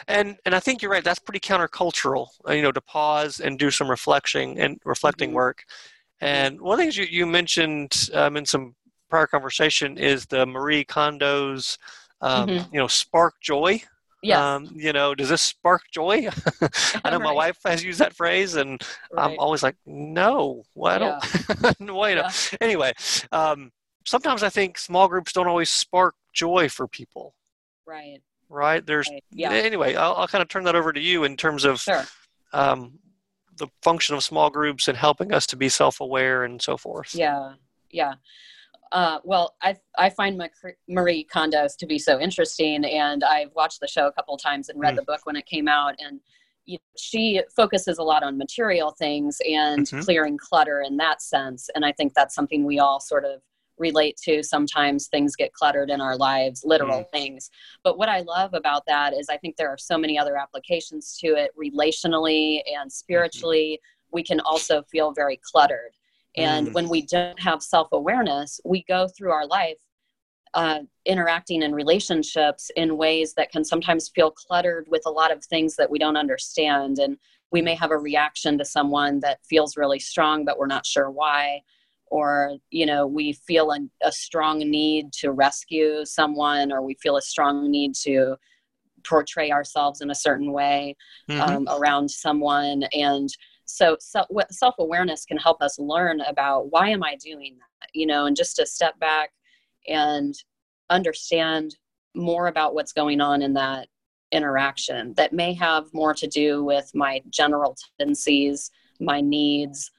And 0.09 0.37
and 0.45 0.57
I 0.57 0.61
think 0.61 0.83
you're 0.83 0.91
right. 0.91 1.05
That's 1.05 1.21
pretty 1.21 1.38
countercultural, 1.38 2.26
uh, 2.49 2.52
you 2.52 2.62
know, 2.62 2.73
to 2.73 2.81
pause 2.81 3.38
and 3.38 3.57
do 3.59 3.71
some 3.71 3.88
reflection 3.88 4.59
and 4.59 4.81
reflecting 4.85 5.29
mm-hmm. 5.29 5.37
work. 5.37 5.62
And 6.21 6.61
one 6.61 6.75
of 6.75 6.79
the 6.79 6.83
things 6.83 6.97
you, 6.97 7.07
you 7.09 7.26
mentioned 7.26 8.11
um, 8.12 8.37
in 8.37 8.45
some 8.45 8.75
prior 9.09 9.29
conversation 9.29 9.99
is 9.99 10.26
the 10.26 10.47
Marie 10.47 10.85
Kondo's, 10.85 11.79
um, 12.21 12.49
mm-hmm. 12.49 12.75
you 12.75 12.81
know, 12.81 12.88
spark 12.88 13.35
joy 13.41 13.83
Yes. 14.23 14.38
Um, 14.38 14.71
you 14.75 14.93
know, 14.93 15.14
does 15.17 15.29
this 15.29 15.43
spark 15.43 15.83
joy? 15.93 16.29
I 17.05 17.11
know 17.11 17.19
my 17.19 17.33
wife 17.33 17.59
has 17.64 17.83
used 17.83 17.99
that 17.99 18.14
phrase, 18.14 18.55
and 18.55 18.81
I'm 19.17 19.37
always 19.38 19.62
like, 19.64 19.75
no, 19.85 20.62
why 20.75 20.99
don't? 20.99 21.81
Wait, 21.81 22.17
Yeah. 22.17 22.31
anyway, 22.61 22.93
um, 23.33 23.73
sometimes 24.07 24.45
I 24.45 24.49
think 24.49 24.79
small 24.79 25.09
groups 25.09 25.33
don't 25.33 25.49
always 25.49 25.71
spark 25.71 26.14
joy 26.33 26.69
for 26.69 26.87
people, 26.87 27.35
right. 27.85 28.19
right? 28.49 28.87
There's 28.87 29.09
Right. 29.11 29.25
Yeah. 29.33 29.50
anyway. 29.50 29.97
I'll, 29.97 30.14
I'll 30.14 30.29
kind 30.29 30.41
of 30.43 30.49
turn 30.49 30.64
that 30.64 30.76
over 30.76 30.93
to 30.93 31.00
you 31.00 31.25
in 31.25 31.37
terms 31.37 31.64
of 31.64 31.81
Sure. 31.81 32.05
um, 32.52 33.00
the 33.57 33.67
function 33.83 34.14
of 34.14 34.23
small 34.23 34.50
groups 34.50 34.87
and 34.87 34.97
helping 34.97 35.33
us 35.35 35.47
to 35.49 35.57
be 35.57 35.69
self-aware 35.69 36.45
and 36.45 36.62
so 36.62 36.76
forth. 36.76 37.12
Yeah. 37.14 37.55
Yeah. 37.91 38.14
Uh, 38.93 39.19
well, 39.25 39.57
I 39.63 39.77
I 39.99 40.11
find 40.11 40.41
Marie 40.87 41.25
Kondo's 41.25 41.75
to 41.77 41.87
be 41.87 41.99
so 41.99 42.21
interesting, 42.21 42.85
and 42.85 43.25
I've 43.25 43.53
watched 43.55 43.81
the 43.81 43.89
show 43.89 44.07
a 44.07 44.13
couple 44.13 44.37
times 44.37 44.69
and 44.69 44.79
read 44.79 44.93
Mm. 44.95 44.97
the 44.99 45.03
book 45.05 45.21
when 45.25 45.35
it 45.35 45.47
came 45.47 45.67
out, 45.67 45.95
and 45.99 46.21
you 46.67 46.79
she 46.97 47.43
focuses 47.57 47.97
a 47.99 48.03
lot 48.03 48.23
on 48.23 48.37
material 48.37 48.91
things 48.93 49.41
and 49.49 49.87
Mhm. 49.87 50.05
clearing 50.05 50.37
clutter 50.37 50.83
in 50.83 50.99
that 50.99 51.23
sense, 51.23 51.71
and 51.75 51.85
I 51.87 51.93
think 51.93 52.13
that's 52.15 52.35
something 52.35 52.65
we 52.65 52.79
all 52.79 53.01
sort 53.01 53.25
of 53.25 53.43
relate 53.79 54.19
to. 54.25 54.43
Sometimes 54.43 55.09
things 55.09 55.35
get 55.35 55.55
cluttered 55.55 55.89
in 55.91 56.01
our 56.03 56.17
lives, 56.17 56.63
literal 56.63 57.05
things. 57.05 57.51
But 57.83 57.97
what 57.97 58.11
I 58.11 58.21
love 58.21 58.53
about 58.53 58.85
that 58.87 59.15
is 59.15 59.31
I 59.31 59.39
think 59.39 59.57
there 59.57 59.71
are 59.71 59.79
so 59.79 59.97
many 59.97 60.19
other 60.19 60.37
applications 60.37 61.17
to 61.19 61.29
it, 61.29 61.51
relationally 61.57 62.63
and 62.77 62.93
spiritually. 62.93 63.81
We 64.13 64.23
can 64.23 64.41
also 64.41 64.83
feel 64.83 65.13
very 65.13 65.39
cluttered. 65.39 65.97
And 66.37 66.69
Mm. 66.69 66.75
when 66.75 66.89
we 66.89 67.03
don't 67.03 67.41
have 67.41 67.62
self 67.62 67.89
awareness, 67.93 68.61
we 68.65 68.85
go 68.85 69.09
through 69.09 69.33
our 69.33 69.47
life 69.47 69.79
uh, 70.55 70.81
interacting 71.07 71.62
in 71.62 71.75
relationships 71.75 72.71
in 72.77 72.97
ways 72.97 73.35
that 73.35 73.51
can 73.51 73.65
sometimes 73.65 74.11
feel 74.15 74.31
cluttered 74.31 74.87
with 74.89 75.03
a 75.07 75.11
lot 75.11 75.33
of 75.33 75.45
things 75.45 75.77
that 75.77 75.91
we 75.91 75.99
don't 75.99 76.17
understand. 76.17 76.99
And 76.99 77.17
we 77.51 77.62
may 77.62 77.75
have 77.75 77.91
a 77.91 77.99
reaction 77.99 78.59
to 78.59 78.65
someone 78.65 79.21
that 79.21 79.41
feels 79.45 79.77
really 79.77 79.99
strong, 79.99 80.45
but 80.45 80.59
we're 80.59 80.67
not 80.67 80.87
sure 80.87 81.11
why. 81.11 81.62
Or, 82.07 82.57
you 82.71 82.85
know, 82.85 83.07
we 83.07 83.33
feel 83.33 83.71
a, 83.73 83.79
a 84.03 84.12
strong 84.12 84.59
need 84.59 85.12
to 85.15 85.33
rescue 85.33 86.05
someone, 86.05 86.71
or 86.71 86.83
we 86.83 86.95
feel 87.01 87.17
a 87.17 87.23
strong 87.23 87.71
need 87.71 87.95
to 88.03 88.37
portray 89.05 89.51
ourselves 89.51 90.01
in 90.03 90.11
a 90.11 90.15
certain 90.15 90.53
way 90.53 90.97
Mhm. 91.31 91.41
um, 91.43 91.67
around 91.71 92.11
someone 92.11 92.85
and 92.93 93.31
so, 93.73 93.97
self-awareness 94.50 95.25
can 95.25 95.38
help 95.38 95.62
us 95.62 95.79
learn 95.79 96.21
about 96.23 96.71
why 96.71 96.91
am 96.91 97.02
i 97.02 97.17
doing 97.17 97.57
that 97.59 97.88
you 97.95 98.07
know 98.07 98.26
and 98.26 98.37
just 98.37 98.57
to 98.57 98.67
step 98.67 98.99
back 98.99 99.31
and 99.88 100.35
understand 100.91 101.76
more 102.14 102.49
about 102.49 102.75
what's 102.75 102.93
going 102.93 103.21
on 103.21 103.41
in 103.41 103.55
that 103.55 103.88
interaction 104.31 105.14
that 105.17 105.33
may 105.33 105.55
have 105.55 105.87
more 105.95 106.14
to 106.14 106.26
do 106.26 106.62
with 106.64 106.91
my 106.95 107.21
general 107.31 107.76
tendencies 107.99 108.71
my 109.00 109.21
needs 109.21 109.91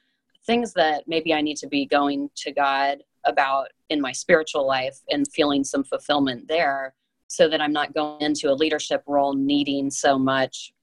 things 0.45 0.73
that 0.73 1.03
maybe 1.07 1.33
i 1.33 1.41
need 1.41 1.57
to 1.57 1.67
be 1.67 1.85
going 1.85 2.29
to 2.35 2.51
god 2.51 2.99
about 3.25 3.67
in 3.89 3.99
my 3.99 4.11
spiritual 4.11 4.67
life 4.67 4.97
and 5.09 5.27
feeling 5.33 5.63
some 5.63 5.83
fulfillment 5.83 6.47
there 6.47 6.93
so 7.27 7.49
that 7.49 7.61
i'm 7.61 7.73
not 7.73 7.93
going 7.93 8.21
into 8.21 8.51
a 8.51 8.53
leadership 8.53 9.01
role 9.07 9.33
needing 9.33 9.89
so 9.89 10.17
much 10.19 10.73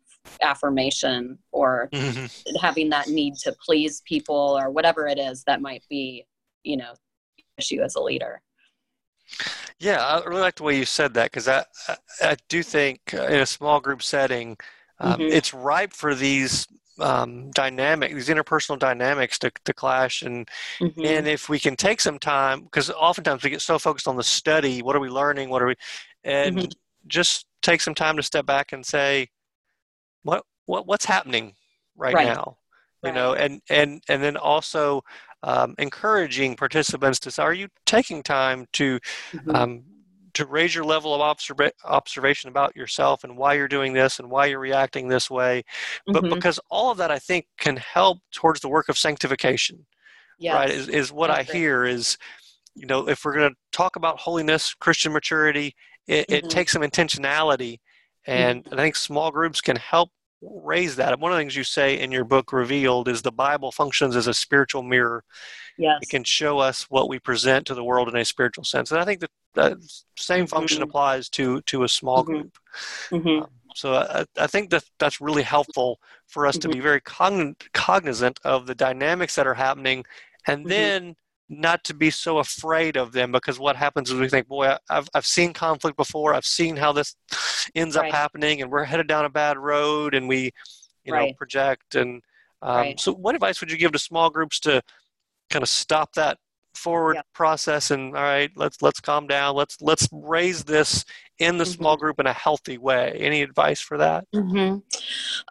affirmation 0.43 1.39
or 1.53 1.93
Mhm. 1.93 2.31
having 2.61 2.89
that 2.91 3.09
need 3.09 3.35
to 3.37 3.55
please 3.65 4.03
people 4.07 4.59
or 4.59 4.71
whatever 4.71 5.07
it 5.07 5.19
is 5.19 5.45
that 5.45 5.61
might 5.61 5.85
be 5.89 6.27
you 6.62 6.77
know 6.77 6.95
issue 7.59 7.81
as 7.83 7.95
a 7.95 8.00
leader 8.00 8.43
Yeah, 9.79 10.05
I 10.05 10.25
really 10.25 10.41
like 10.41 10.57
the 10.57 10.62
way 10.62 10.77
you 10.77 10.85
said 10.85 11.15
that 11.15 11.31
because 11.31 11.49
I, 11.49 11.65
I 11.89 11.97
I 12.23 12.37
do 12.49 12.62
think 12.62 13.15
uh, 13.15 13.25
in 13.27 13.41
a 13.41 13.47
small 13.47 13.81
group 13.81 14.03
setting, 14.03 14.57
um, 14.99 15.21
Mhm. 15.21 15.31
it's 15.31 15.55
ripe 15.55 15.93
for 15.93 16.15
these 16.15 16.67
um, 16.99 17.50
dynamic, 17.53 18.15
these 18.15 18.29
interpersonal 18.29 18.79
dynamics 18.79 19.39
to, 19.41 19.50
to 19.65 19.73
clash. 19.73 20.23
And 20.23 20.49
Mhm. 20.81 21.05
and 21.05 21.27
if 21.29 21.49
we 21.49 21.59
can 21.59 21.77
take 21.77 22.00
some 22.00 22.19
time, 22.19 22.65
because 22.65 22.91
oftentimes 22.91 23.43
we 23.43 23.50
get 23.50 23.62
so 23.62 23.79
focused 23.79 24.09
on 24.09 24.17
the 24.17 24.25
study, 24.25 24.83
what 24.83 24.97
are 24.97 25.00
we 25.00 25.09
learning, 25.09 25.49
what 25.50 25.62
are 25.62 25.67
we, 25.69 25.77
and 26.25 26.61
Mhm. 26.61 26.73
just 27.07 27.47
take 27.62 27.81
some 27.81 27.95
time 27.95 28.17
to 28.17 28.23
step 28.23 28.47
back 28.47 28.73
and 28.73 28.85
say, 28.85 29.29
what 30.71 30.87
what 30.87 30.87
what's 30.87 31.05
happening 31.05 31.55
right, 31.97 32.15
Right. 32.15 32.27
now, 32.27 32.59
you 33.03 33.11
Right. 33.11 33.15
know, 33.15 33.35
and 33.35 33.61
and 33.71 34.03
and 34.09 34.23
then 34.23 34.37
also 34.37 35.03
um, 35.43 35.75
encouraging 35.79 36.57
participants 36.57 37.19
to 37.21 37.31
say, 37.31 37.43
are 37.43 37.55
you 37.55 37.69
taking 37.87 38.23
time 38.23 38.67
to 38.75 39.00
Mhm. 39.35 39.55
um, 39.55 39.85
to 40.35 40.47
raise 40.47 40.75
your 40.75 40.85
level 40.85 41.15
of 41.15 41.21
observa- 41.21 41.73
observation 41.85 42.49
about 42.50 42.77
yourself 42.77 43.25
and 43.25 43.37
why 43.37 43.55
you're 43.55 43.69
doing 43.69 43.93
this 43.93 44.21
and 44.21 44.31
why 44.31 44.47
you're 44.47 44.61
reacting 44.61 45.09
this 45.09 45.31
way. 45.31 45.62
But 46.12 46.23
Mhm. 46.23 46.31
because 46.31 46.61
all 46.71 46.91
of 46.91 46.99
that, 46.99 47.11
I 47.11 47.19
think, 47.19 47.47
can 47.59 47.77
help 47.77 48.19
towards 48.33 48.61
the 48.61 48.69
work 48.69 48.89
of 48.89 48.97
sanctification, 48.99 49.87
yes. 50.39 50.55
right? 50.55 50.71
Is, 50.71 50.89
is 50.89 51.12
what 51.12 51.31
I 51.31 51.41
I, 51.41 51.43
hear 51.43 51.85
is, 51.85 52.17
you 52.77 52.87
know, 52.87 53.09
if 53.09 53.25
we're 53.25 53.35
going 53.35 53.50
to 53.50 53.57
talk 53.73 53.97
about 53.97 54.21
holiness, 54.21 54.75
Christian 54.75 55.12
maturity, 55.12 55.75
it, 56.07 56.27
it 56.29 56.45
Mhm. 56.45 56.50
takes 56.50 56.73
some 56.73 56.83
intentionality. 56.83 57.79
And 58.27 58.69
I 58.71 58.77
think 58.77 58.97
small 58.97 59.31
groups 59.33 59.61
can 59.61 59.77
help 59.77 60.11
raise 60.42 60.97
that. 60.97 61.18
One 61.20 61.32
of 61.32 61.37
the 61.37 61.40
things 61.42 61.56
you 61.56 61.64
say 61.64 61.99
in 61.99 62.11
your 62.12 62.25
book, 62.25 62.52
Revealed, 62.52 63.09
is 63.09 63.23
the 63.23 63.32
Bible 63.32 63.73
functions 63.73 64.16
as 64.16 64.26
a 64.26 64.35
spiritual 64.35 64.82
mirror 64.82 65.25
yes 65.78 65.99
it 66.02 66.09
can 66.09 66.25
show 66.25 66.59
us 66.59 66.82
what 66.90 67.09
we 67.09 67.18
present 67.18 67.66
to 67.66 67.75
the 67.75 67.85
world 67.85 68.09
in 68.09 68.16
a 68.16 68.25
spiritual 68.25 68.64
sense. 68.64 68.90
And 68.90 69.00
I 69.00 69.04
think 69.04 69.20
that 69.20 69.30
that 69.54 69.76
same 70.16 70.47
function 70.47 70.80
Mhm. 70.80 70.85
applies 70.85 71.28
to 71.30 71.61
to 71.62 71.85
a 71.85 71.88
small 71.88 72.23
Mhm. 72.23 72.26
group. 72.26 72.59
Mhm. 73.11 73.49
So 73.75 73.94
I, 73.94 74.25
I 74.37 74.47
think 74.47 74.70
that 74.70 74.85
that's 74.99 75.20
really 75.20 75.42
helpful 75.42 76.00
for 76.26 76.47
us 76.47 76.59
to 76.59 76.68
Mhm. 76.68 76.73
be 76.73 76.80
very 76.80 77.00
cogn- 77.00 77.54
cognizant 77.73 78.40
of 78.44 78.66
the 78.66 78.75
dynamics 78.75 79.35
that 79.37 79.47
are 79.47 79.54
happening, 79.54 80.04
and 80.47 80.64
Mhm. 80.66 80.68
then 80.68 81.16
not 81.50 81.83
to 81.85 81.95
be 81.95 82.11
so 82.11 82.38
afraid 82.38 82.97
of 82.97 83.12
them 83.12 83.33
because 83.33 83.59
what 83.59 83.76
happens 83.76 84.11
is 84.11 84.19
we 84.19 84.28
think, 84.28 84.49
boy, 84.49 84.75
I've 84.88 85.09
I've 85.14 85.26
seen 85.26 85.52
conflict 85.52 85.97
before. 85.97 86.33
I've 86.33 86.47
seen 86.47 86.76
how 86.76 86.92
this 86.92 87.16
ends 87.75 87.97
Right. 87.97 88.09
up 88.09 88.14
happening, 88.14 88.62
and 88.62 88.71
we're 88.71 88.85
headed 88.85 89.09
down 89.09 89.25
a 89.25 89.30
bad 89.30 89.59
road, 89.59 90.14
and 90.14 90.28
we, 90.28 90.52
you 91.04 91.12
know, 91.12 91.33
project. 91.37 91.97
And 91.97 92.23
um, 92.62 92.76
Right. 92.76 93.00
so, 93.00 93.12
what 93.12 93.35
advice 93.35 93.61
would 93.61 93.71
you 93.71 93.76
give 93.76 93.92
to 93.92 93.99
small 93.99 94.30
groups 94.30 94.61
to 94.61 94.80
kind 95.50 95.62
of 95.62 95.69
stop 95.69 96.12
that 96.14 96.38
forward 96.75 97.16
Yeah. 97.16 97.23
process 97.35 97.90
and 97.90 98.16
all 98.16 98.23
right 98.23 98.52
let's 98.54 98.80
let's 98.80 99.00
calm 99.00 99.26
down 99.26 99.57
let's 99.57 99.83
let's 99.83 100.09
raise 100.12 100.62
this 100.62 101.04
in 101.40 101.59
the 101.59 101.66
small 101.66 101.97
Mhm. 101.97 102.00
group 102.00 102.21
in 102.21 102.28
a 102.28 102.33
healthy 102.33 102.78
way 102.78 103.12
any 103.19 103.42
advice 103.42 103.80
for 103.80 103.99
that 103.99 104.25
hmm 104.33 104.76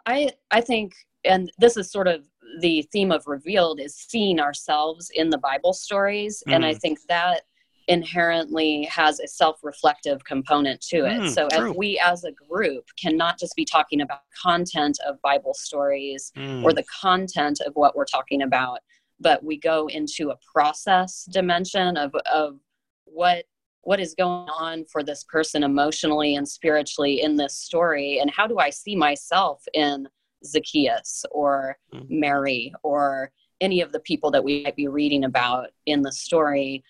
I 0.06 0.30
I 0.50 0.60
think, 0.60 0.94
and 1.24 1.50
this 1.58 1.76
is 1.76 1.90
sort 1.90 2.08
of 2.08 2.24
the 2.58 2.82
theme 2.92 3.12
of 3.12 3.26
revealed 3.26 3.80
is 3.80 3.94
seeing 3.96 4.40
ourselves 4.40 5.10
in 5.14 5.30
the 5.30 5.38
Bible 5.38 5.72
stories, 5.72 6.42
and 6.48 6.64
I 6.64 6.74
Mhm. 6.74 6.80
think 6.80 6.98
that 7.08 7.42
inherently 7.88 8.84
has 8.84 9.18
a 9.20 9.26
self-reflective 9.26 10.22
component 10.24 10.80
to 10.80 10.98
it. 11.06 11.22
Mm, 11.22 11.28
so 11.28 11.48
if 11.50 11.76
we 11.76 11.98
as 11.98 12.24
a 12.24 12.32
group 12.32 12.86
cannot 13.00 13.38
just 13.38 13.56
be 13.56 13.64
talking 13.64 14.00
about 14.00 14.20
content 14.40 14.98
of 15.04 15.20
Bible 15.22 15.54
stories 15.54 16.32
Mm. 16.36 16.64
or 16.64 16.72
the 16.72 16.84
content 16.84 17.60
of 17.66 17.74
what 17.74 17.96
we're 17.96 18.04
talking 18.04 18.42
about, 18.42 18.80
but 19.18 19.42
we 19.42 19.56
go 19.58 19.88
into 19.88 20.30
a 20.30 20.38
process 20.52 21.24
dimension 21.24 21.96
of 21.96 22.14
of 22.32 22.60
what 23.04 23.44
what 23.82 23.98
is 23.98 24.14
going 24.14 24.48
on 24.50 24.84
for 24.84 25.02
this 25.02 25.24
person 25.24 25.62
emotionally 25.64 26.36
and 26.36 26.46
spiritually 26.46 27.22
in 27.22 27.34
this 27.36 27.56
story 27.56 28.18
and 28.20 28.30
how 28.30 28.46
do 28.46 28.58
i 28.58 28.68
see 28.70 28.94
myself 28.94 29.64
in 29.74 30.06
zacchaeus 30.44 31.24
or 31.30 31.76
Mm. 31.92 32.06
mary 32.08 32.72
or 32.82 33.30
any 33.60 33.80
of 33.80 33.92
the 33.92 34.00
people 34.00 34.30
that 34.30 34.42
we 34.42 34.62
might 34.62 34.76
be 34.76 34.88
reading 34.88 35.24
about 35.24 35.68
in 35.86 36.02
the 36.02 36.12
story 36.12 36.82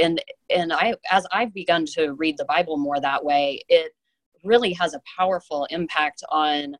and 0.00 0.22
and 0.50 0.72
i 0.72 0.94
as 1.10 1.26
i've 1.32 1.52
begun 1.54 1.84
to 1.84 2.12
read 2.12 2.36
the 2.36 2.44
bible 2.44 2.76
more 2.76 3.00
that 3.00 3.24
way 3.24 3.62
it 3.68 3.92
really 4.44 4.72
has 4.72 4.94
a 4.94 5.02
powerful 5.16 5.66
impact 5.70 6.22
on 6.30 6.76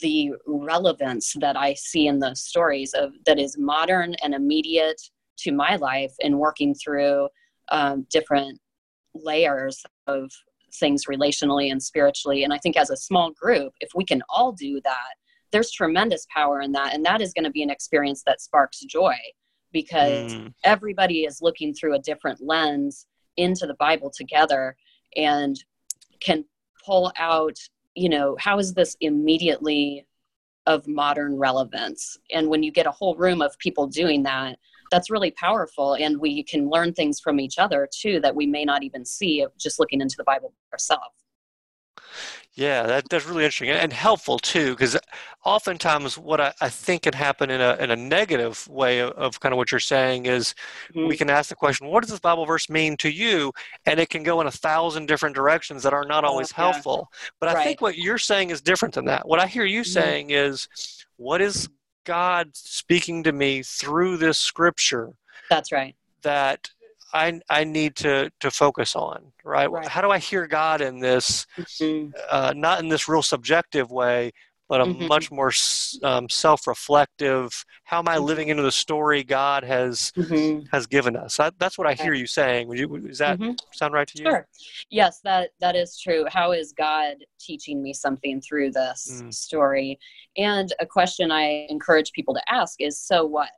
the 0.00 0.30
relevance 0.46 1.34
that 1.40 1.56
i 1.56 1.72
see 1.74 2.06
in 2.06 2.18
the 2.18 2.34
stories 2.34 2.92
of 2.92 3.12
that 3.26 3.38
is 3.38 3.56
modern 3.58 4.14
and 4.22 4.34
immediate 4.34 5.00
to 5.38 5.52
my 5.52 5.76
life 5.76 6.12
in 6.20 6.38
working 6.38 6.74
through 6.74 7.28
um, 7.70 8.06
different 8.10 8.60
layers 9.14 9.82
of 10.06 10.30
things 10.74 11.06
relationally 11.06 11.70
and 11.70 11.82
spiritually. 11.82 12.44
And 12.44 12.52
I 12.52 12.58
think 12.58 12.76
as 12.76 12.90
a 12.90 12.96
small 12.96 13.32
group, 13.32 13.72
if 13.80 13.90
we 13.94 14.04
can 14.04 14.22
all 14.28 14.52
do 14.52 14.80
that, 14.84 15.14
there's 15.52 15.70
tremendous 15.70 16.26
power 16.32 16.60
in 16.60 16.72
that. 16.72 16.94
And 16.94 17.04
that 17.04 17.20
is 17.20 17.32
going 17.32 17.44
to 17.44 17.50
be 17.50 17.62
an 17.62 17.70
experience 17.70 18.22
that 18.26 18.40
sparks 18.40 18.80
joy 18.80 19.16
because 19.72 20.34
Mm. 20.34 20.52
everybody 20.64 21.24
is 21.24 21.40
looking 21.42 21.72
through 21.74 21.94
a 21.94 21.98
different 22.00 22.40
lens 22.40 23.06
into 23.36 23.66
the 23.66 23.74
Bible 23.74 24.10
together 24.10 24.76
and 25.16 25.62
can 26.20 26.44
pull 26.84 27.12
out, 27.18 27.58
you 27.94 28.08
know, 28.08 28.36
how 28.38 28.58
is 28.58 28.74
this 28.74 28.96
immediately 29.00 30.06
of 30.66 30.86
modern 30.86 31.36
relevance? 31.36 32.18
And 32.30 32.48
when 32.48 32.62
you 32.62 32.72
get 32.72 32.86
a 32.86 32.90
whole 32.90 33.14
room 33.16 33.40
of 33.42 33.56
people 33.58 33.86
doing 33.86 34.22
that, 34.24 34.58
that's 34.90 35.10
really 35.10 35.30
powerful. 35.30 35.94
And 35.94 36.20
we 36.20 36.42
can 36.42 36.68
learn 36.68 36.92
things 36.92 37.20
from 37.20 37.38
each 37.38 37.58
other 37.58 37.88
too 37.92 38.20
that 38.20 38.34
we 38.34 38.46
may 38.46 38.64
not 38.64 38.82
even 38.82 39.04
see 39.04 39.46
just 39.58 39.78
looking 39.78 40.00
into 40.00 40.16
the 40.18 40.24
Bible 40.24 40.52
ourselves. 40.72 41.19
Yeah, 42.54 42.82
that, 42.82 43.08
that's 43.08 43.26
really 43.26 43.44
interesting 43.44 43.70
and 43.70 43.92
helpful 43.92 44.38
too, 44.38 44.72
because 44.72 44.96
oftentimes 45.44 46.18
what 46.18 46.40
I, 46.40 46.52
I, 46.60 46.68
think 46.68 47.02
can 47.02 47.12
happen 47.12 47.48
in 47.48 47.60
a, 47.60 47.76
in 47.76 47.90
a 47.90 47.96
negative 47.96 48.66
way 48.68 48.98
of, 48.98 49.12
of 49.12 49.40
kind 49.40 49.52
of 49.52 49.56
what 49.56 49.70
you're 49.70 49.78
saying 49.78 50.26
is 50.26 50.54
mm-hmm. 50.92 51.06
we 51.06 51.16
can 51.16 51.30
ask 51.30 51.48
the 51.48 51.54
question, 51.54 51.86
what 51.86 52.02
does 52.02 52.10
this 52.10 52.18
Bible 52.18 52.44
verse 52.44 52.68
mean 52.68 52.96
to 52.98 53.08
you? 53.08 53.52
And 53.86 54.00
it 54.00 54.10
can 54.10 54.24
go 54.24 54.40
in 54.40 54.48
a 54.48 54.50
thousand 54.50 55.06
different 55.06 55.36
directions 55.36 55.84
that 55.84 55.94
are 55.94 56.04
not 56.04 56.24
always 56.24 56.52
oh, 56.52 56.56
helpful. 56.56 57.08
Yeah. 57.10 57.28
But 57.38 57.48
I 57.50 57.64
think 57.64 57.80
what 57.80 57.96
you're 57.96 58.18
saying 58.18 58.50
is 58.50 58.60
different 58.60 58.94
than 58.94 59.04
that. 59.06 59.26
What 59.28 59.38
I 59.38 59.46
hear 59.46 59.64
you 59.64 59.82
mm-hmm. 59.82 60.00
saying 60.00 60.30
is, 60.30 60.68
what 61.16 61.40
is 61.40 61.68
God 62.04 62.50
speaking 62.54 63.22
to 63.22 63.32
me 63.32 63.62
through 63.62 64.16
this 64.16 64.38
scripture? 64.38 65.12
That's 65.48 65.70
right. 65.70 65.94
That 66.22 66.68
I 67.12 67.40
I 67.48 67.64
need 67.64 67.96
to 67.96 68.30
to 68.40 68.50
focus 68.50 68.96
on, 68.96 69.32
right? 69.44 69.70
right. 69.70 69.86
How 69.86 70.00
do 70.00 70.10
I 70.10 70.18
hear 70.18 70.46
God 70.46 70.80
in 70.80 71.00
this, 71.00 71.46
mm-hmm. 71.58 72.10
uh, 72.30 72.52
not 72.56 72.80
in 72.80 72.88
this 72.88 73.08
real 73.08 73.22
subjective 73.22 73.90
way, 73.90 74.32
but 74.68 74.80
a 74.80 74.84
mm-hmm. 74.84 75.08
much 75.08 75.32
more 75.32 75.50
um, 76.04 76.28
self-reflective. 76.28 77.64
How 77.82 77.98
am 77.98 78.08
I 78.08 78.14
mm-hmm. 78.14 78.24
living 78.24 78.48
into 78.50 78.62
the 78.62 78.70
story 78.70 79.24
God 79.24 79.64
has 79.64 80.12
mm-hmm. 80.16 80.66
has 80.70 80.86
given 80.86 81.16
us? 81.16 81.38
That, 81.38 81.54
that's 81.58 81.76
what 81.76 81.88
I 81.88 81.94
hear 81.94 82.14
you 82.14 82.28
saying. 82.28 82.68
Would 82.68 82.78
you, 82.78 82.86
does 83.00 83.18
that 83.18 83.40
mm-hmm. 83.40 83.54
sound 83.72 83.94
right 83.94 84.06
to 84.06 84.18
you? 84.18 84.30
Sure. 84.30 84.46
Yes, 84.88 85.20
that 85.24 85.50
that 85.58 85.74
is 85.74 85.98
true. 85.98 86.24
How 86.28 86.52
is 86.52 86.72
God 86.72 87.16
teaching 87.40 87.82
me 87.82 87.92
something 87.92 88.40
through 88.40 88.70
this 88.70 89.20
mm. 89.20 89.34
story? 89.34 89.98
And 90.36 90.72
a 90.78 90.86
question 90.86 91.32
I 91.32 91.66
encourage 91.68 92.12
people 92.12 92.34
to 92.34 92.42
ask 92.48 92.80
is, 92.80 93.00
so 93.00 93.26
what? 93.26 93.50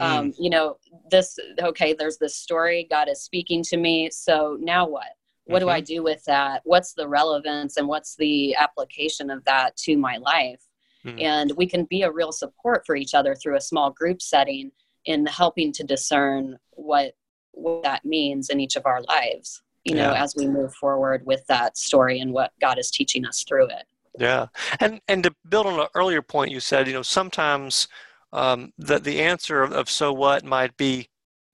Um, 0.00 0.30
mm. 0.30 0.34
you 0.38 0.50
know 0.50 0.76
this 1.10 1.38
okay 1.62 1.92
there's 1.92 2.18
this 2.18 2.36
story 2.36 2.86
god 2.90 3.08
is 3.08 3.22
speaking 3.22 3.62
to 3.62 3.76
me 3.76 4.10
so 4.10 4.56
now 4.60 4.86
what 4.86 5.06
what 5.44 5.58
mm-hmm. 5.58 5.66
do 5.66 5.70
i 5.70 5.80
mm-hmm. 5.80 5.94
do 5.94 6.02
with 6.02 6.24
that 6.24 6.60
what's 6.64 6.92
the 6.92 7.06
relevance 7.06 7.76
and 7.76 7.88
what's 7.88 8.16
the 8.16 8.54
application 8.56 9.30
of 9.30 9.44
that 9.44 9.76
to 9.76 9.96
my 9.96 10.16
life 10.18 10.62
mm. 11.04 11.20
and 11.22 11.52
we 11.56 11.66
can 11.66 11.84
be 11.84 12.02
a 12.02 12.10
real 12.10 12.32
support 12.32 12.84
for 12.84 12.96
each 12.96 13.14
other 13.14 13.34
through 13.34 13.56
a 13.56 13.60
small 13.60 13.90
group 13.90 14.20
setting 14.20 14.70
in 15.06 15.24
helping 15.26 15.72
to 15.72 15.84
discern 15.84 16.56
what 16.70 17.14
what 17.52 17.82
that 17.82 18.04
means 18.04 18.50
in 18.50 18.60
each 18.60 18.76
of 18.76 18.84
our 18.86 19.02
lives 19.02 19.62
you 19.84 19.96
yeah. 19.96 20.08
know 20.08 20.14
as 20.14 20.34
we 20.36 20.46
move 20.46 20.74
forward 20.74 21.24
with 21.24 21.46
that 21.46 21.78
story 21.78 22.20
and 22.20 22.32
what 22.32 22.52
god 22.60 22.78
is 22.78 22.90
teaching 22.90 23.24
us 23.24 23.44
through 23.44 23.66
it 23.66 23.84
yeah 24.18 24.46
and 24.80 25.00
and 25.08 25.22
to 25.22 25.34
build 25.48 25.66
on 25.66 25.78
an 25.78 25.86
earlier 25.94 26.20
point 26.20 26.50
you 26.50 26.60
said 26.60 26.86
you 26.86 26.92
know 26.92 27.02
sometimes 27.02 27.88
um, 28.36 28.72
the 28.78 28.98
the 28.98 29.20
answer 29.20 29.62
of, 29.62 29.72
of, 29.72 29.88
so 29.90 30.12
what 30.12 30.44
might 30.44 30.76
be 30.76 31.08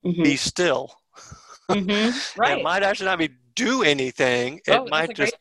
mm-hmm. 0.05 0.21
be 0.21 0.35
still. 0.35 0.95
Mm-hmm. 1.69 2.17
Right. 2.39 2.59
it 2.59 2.63
might 2.63 2.83
actually 2.83 3.05
not 3.05 3.19
be 3.19 3.29
do 3.55 3.83
anything. 3.83 4.59
Oh, 4.67 4.85
it 4.85 4.91
might 4.91 5.15
just 5.15 5.35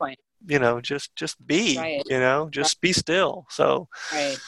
you 0.47 0.59
know 0.59 0.81
just 0.81 1.15
just 1.17 1.45
be 1.47 1.77
right. 1.77 2.03
you 2.07 2.21
know 2.21 2.49
just 2.51 2.77
right. 2.77 2.81
be 2.81 2.93
still. 2.93 3.47
So. 3.51 3.89
Right. 4.13 4.39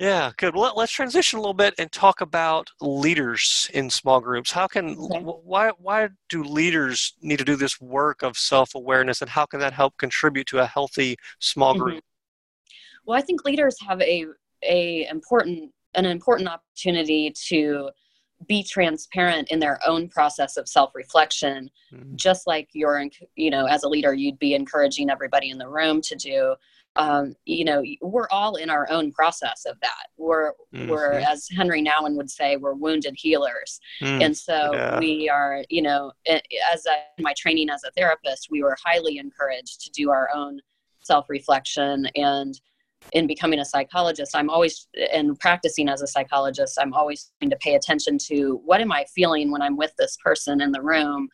Yeah, 0.00 0.30
good. 0.36 0.54
Well, 0.54 0.74
let's 0.76 0.92
transition 0.92 1.40
a 1.40 1.42
little 1.42 1.54
bit 1.54 1.74
and 1.76 1.90
talk 1.90 2.20
about 2.20 2.70
leaders 2.80 3.68
in 3.74 3.90
small 3.90 4.20
groups. 4.20 4.52
How 4.52 4.68
can 4.68 4.90
okay. 4.96 5.18
why 5.20 5.72
why 5.76 6.10
do 6.28 6.44
leaders 6.44 7.14
need 7.20 7.40
to 7.40 7.44
do 7.44 7.56
this 7.56 7.80
work 7.80 8.22
of 8.22 8.38
self 8.38 8.76
awareness, 8.76 9.22
and 9.22 9.28
how 9.28 9.44
can 9.44 9.58
that 9.58 9.72
help 9.72 9.96
contribute 9.96 10.46
to 10.48 10.60
a 10.60 10.66
healthy 10.66 11.16
small 11.40 11.74
group? 11.74 11.96
Mm-hmm. 11.96 13.02
Well, 13.06 13.18
I 13.18 13.22
think 13.22 13.44
leaders 13.44 13.76
have 13.88 14.00
a 14.00 14.26
a 14.62 15.08
important 15.08 15.72
an 15.94 16.06
important 16.06 16.48
opportunity 16.48 17.32
to 17.48 17.90
be 18.46 18.62
transparent 18.62 19.50
in 19.50 19.58
their 19.58 19.80
own 19.86 20.08
process 20.08 20.56
of 20.56 20.68
self-reflection 20.68 21.68
mm-hmm. 21.92 22.14
just 22.14 22.46
like 22.46 22.68
you're 22.72 23.04
you 23.34 23.50
know 23.50 23.66
as 23.66 23.82
a 23.82 23.88
leader 23.88 24.14
you'd 24.14 24.38
be 24.38 24.54
encouraging 24.54 25.10
everybody 25.10 25.50
in 25.50 25.58
the 25.58 25.68
room 25.68 26.00
to 26.00 26.14
do 26.14 26.54
um, 26.96 27.34
you 27.44 27.64
know 27.64 27.82
we're 28.00 28.28
all 28.30 28.56
in 28.56 28.70
our 28.70 28.88
own 28.90 29.10
process 29.12 29.64
of 29.66 29.78
that 29.80 30.06
we're 30.16 30.52
mm-hmm. 30.72 30.88
we're 30.88 31.14
as 31.14 31.48
henry 31.56 31.82
nouwen 31.82 32.16
would 32.16 32.30
say 32.30 32.56
we're 32.56 32.74
wounded 32.74 33.14
healers 33.16 33.80
mm, 34.00 34.24
and 34.24 34.36
so 34.36 34.70
yeah. 34.72 34.98
we 34.98 35.28
are 35.28 35.64
you 35.68 35.82
know 35.82 36.12
as 36.28 36.86
I, 36.88 36.98
my 37.20 37.34
training 37.36 37.70
as 37.70 37.82
a 37.84 37.90
therapist 37.92 38.48
we 38.50 38.62
were 38.62 38.76
highly 38.84 39.18
encouraged 39.18 39.80
to 39.80 39.90
do 39.90 40.10
our 40.10 40.28
own 40.32 40.60
self-reflection 41.00 42.06
and 42.14 42.60
in 43.12 43.26
becoming 43.26 43.58
a 43.58 43.64
psychologist 43.64 44.36
i'm 44.36 44.50
always 44.50 44.88
and 45.12 45.38
practicing 45.40 45.88
as 45.88 46.02
a 46.02 46.06
psychologist 46.06 46.78
i'm 46.80 46.92
always 46.92 47.32
trying 47.40 47.50
to 47.50 47.56
pay 47.56 47.74
attention 47.74 48.18
to 48.18 48.60
what 48.64 48.80
am 48.80 48.92
i 48.92 49.04
feeling 49.14 49.50
when 49.50 49.62
i'm 49.62 49.76
with 49.76 49.92
this 49.98 50.16
person 50.22 50.60
in 50.60 50.72
the 50.72 50.82
room 50.82 51.28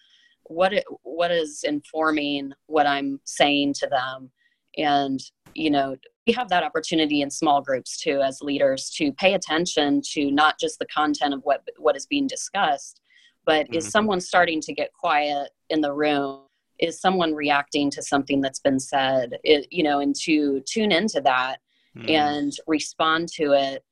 what 0.44 0.72
it, 0.72 0.85
what 1.03 1.31
is 1.31 1.64
informing 1.64 2.53
what 2.66 2.87
i'm 2.87 3.20
saying 3.24 3.72
to 3.72 3.87
them 3.88 4.31
and 4.77 5.20
you 5.55 5.70
know 5.70 5.96
we 6.27 6.33
have 6.33 6.48
that 6.48 6.62
opportunity 6.62 7.20
in 7.20 7.31
small 7.31 7.61
groups 7.61 8.00
too 8.00 8.20
as 8.22 8.40
leaders 8.40 8.90
to 8.90 9.12
pay 9.12 9.35
attention 9.35 10.00
to 10.03 10.31
not 10.31 10.59
just 10.59 10.79
the 10.79 10.87
content 10.87 11.35
of 11.35 11.40
what 11.42 11.62
what 11.79 11.96
is 11.96 12.07
being 12.07 12.27
discussed 12.27 13.00
but 13.46 13.66
mm-hmm. 13.66 13.77
is 13.77 13.88
someone 13.88 14.20
starting 14.20 14.61
to 14.61 14.72
get 14.72 14.92
quiet 14.92 15.50
in 15.70 15.81
the 15.81 15.92
room 15.92 16.43
is 16.78 17.00
someone 17.00 17.34
reacting 17.34 17.90
to 17.90 18.02
something 18.02 18.40
that's 18.40 18.60
been 18.60 18.80
said 18.80 19.38
it, 19.44 19.66
you 19.70 19.82
know 19.82 20.00
and 20.00 20.14
to 20.14 20.60
tune 20.66 20.92
into 20.92 21.20
that 21.20 21.58
mm. 21.96 22.10
and 22.10 22.52
respond 22.66 23.28
to 23.28 23.52
it 23.52 23.84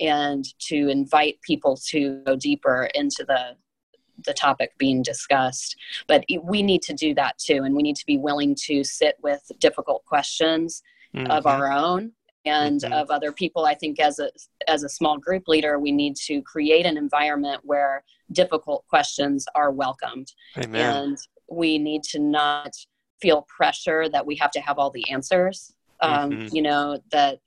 and 0.00 0.44
to 0.58 0.88
invite 0.88 1.40
people 1.42 1.76
to 1.76 2.20
go 2.24 2.36
deeper 2.36 2.88
into 2.94 3.24
the 3.26 3.56
the 4.26 4.32
topic 4.32 4.72
being 4.78 5.02
discussed 5.02 5.76
but 6.06 6.24
we 6.44 6.62
need 6.62 6.82
to 6.82 6.94
do 6.94 7.14
that 7.14 7.36
too 7.38 7.62
and 7.64 7.74
we 7.74 7.82
need 7.82 7.96
to 7.96 8.06
be 8.06 8.16
willing 8.16 8.54
to 8.54 8.84
sit 8.84 9.16
with 9.22 9.42
difficult 9.58 10.04
questions 10.04 10.82
mm-hmm. 11.14 11.30
of 11.30 11.46
our 11.46 11.72
own 11.72 12.12
and 12.44 12.82
mm-hmm. 12.82 12.92
of 12.92 13.10
other 13.10 13.32
people 13.32 13.64
i 13.64 13.74
think 13.74 13.98
as 13.98 14.20
a 14.20 14.30
as 14.68 14.84
a 14.84 14.88
small 14.88 15.18
group 15.18 15.48
leader 15.48 15.78
we 15.80 15.90
need 15.90 16.14
to 16.14 16.40
create 16.42 16.86
an 16.86 16.96
environment 16.96 17.60
where 17.64 18.04
difficult 18.32 18.86
questions 18.88 19.46
are 19.54 19.70
welcomed 19.70 20.32
Amen. 20.58 20.96
and 20.96 21.18
we 21.50 21.78
need 21.78 22.02
to 22.02 22.18
not 22.18 22.70
feel 23.20 23.46
pressure 23.54 24.08
that 24.08 24.26
we 24.26 24.36
have 24.36 24.50
to 24.50 24.60
have 24.60 24.78
all 24.78 24.90
the 24.90 25.08
answers 25.10 25.74
um, 26.00 26.30
mm-hmm. 26.30 26.54
you 26.54 26.62
know 26.62 26.98
that 27.10 27.38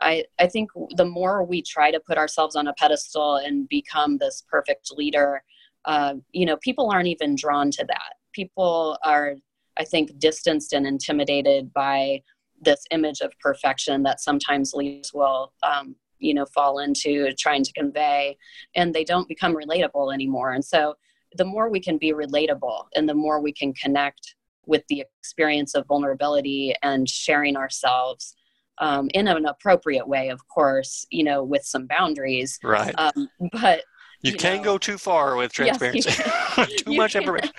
I, 0.00 0.24
I 0.40 0.48
think 0.48 0.70
the 0.96 1.04
more 1.04 1.44
we 1.44 1.62
try 1.62 1.90
to 1.90 2.00
put 2.00 2.18
ourselves 2.18 2.56
on 2.56 2.66
a 2.66 2.74
pedestal 2.74 3.36
and 3.36 3.68
become 3.68 4.18
this 4.18 4.44
perfect 4.50 4.92
leader 4.92 5.42
uh, 5.84 6.14
you 6.32 6.46
know 6.46 6.56
people 6.58 6.90
aren't 6.90 7.08
even 7.08 7.34
drawn 7.36 7.70
to 7.72 7.84
that 7.86 8.14
people 8.32 8.98
are 9.04 9.34
i 9.78 9.84
think 9.84 10.18
distanced 10.18 10.72
and 10.72 10.86
intimidated 10.86 11.72
by 11.72 12.22
this 12.60 12.84
image 12.90 13.20
of 13.20 13.32
perfection 13.40 14.02
that 14.02 14.20
sometimes 14.20 14.72
leaders 14.72 15.12
will 15.12 15.52
um, 15.62 15.94
you 16.18 16.34
know 16.34 16.46
fall 16.46 16.78
into 16.78 17.32
trying 17.38 17.62
to 17.62 17.72
convey 17.72 18.36
and 18.74 18.94
they 18.94 19.04
don't 19.04 19.28
become 19.28 19.54
relatable 19.54 20.12
anymore 20.12 20.52
and 20.52 20.64
so 20.64 20.94
the 21.34 21.44
more 21.44 21.68
we 21.68 21.80
can 21.80 21.98
be 21.98 22.12
relatable 22.12 22.86
and 22.94 23.08
the 23.08 23.14
more 23.14 23.40
we 23.40 23.52
can 23.52 23.72
connect 23.74 24.34
with 24.66 24.82
the 24.88 25.04
experience 25.20 25.74
of 25.74 25.86
vulnerability 25.86 26.74
and 26.82 27.08
sharing 27.08 27.56
ourselves 27.56 28.34
um, 28.78 29.08
in 29.14 29.28
an 29.28 29.46
appropriate 29.46 30.06
way, 30.06 30.30
of 30.30 30.46
course, 30.48 31.06
you 31.10 31.22
know, 31.22 31.44
with 31.44 31.64
some 31.64 31.86
boundaries. 31.86 32.58
Right. 32.62 32.94
Um, 32.98 33.28
but 33.52 33.82
you, 34.22 34.32
you 34.32 34.36
can 34.36 34.58
know, 34.58 34.64
go 34.64 34.78
too 34.78 34.98
far 34.98 35.36
with 35.36 35.52
transparency. 35.52 36.08
Yes, 36.08 36.72
too 36.84 36.94
much 36.94 37.14
information. 37.14 37.52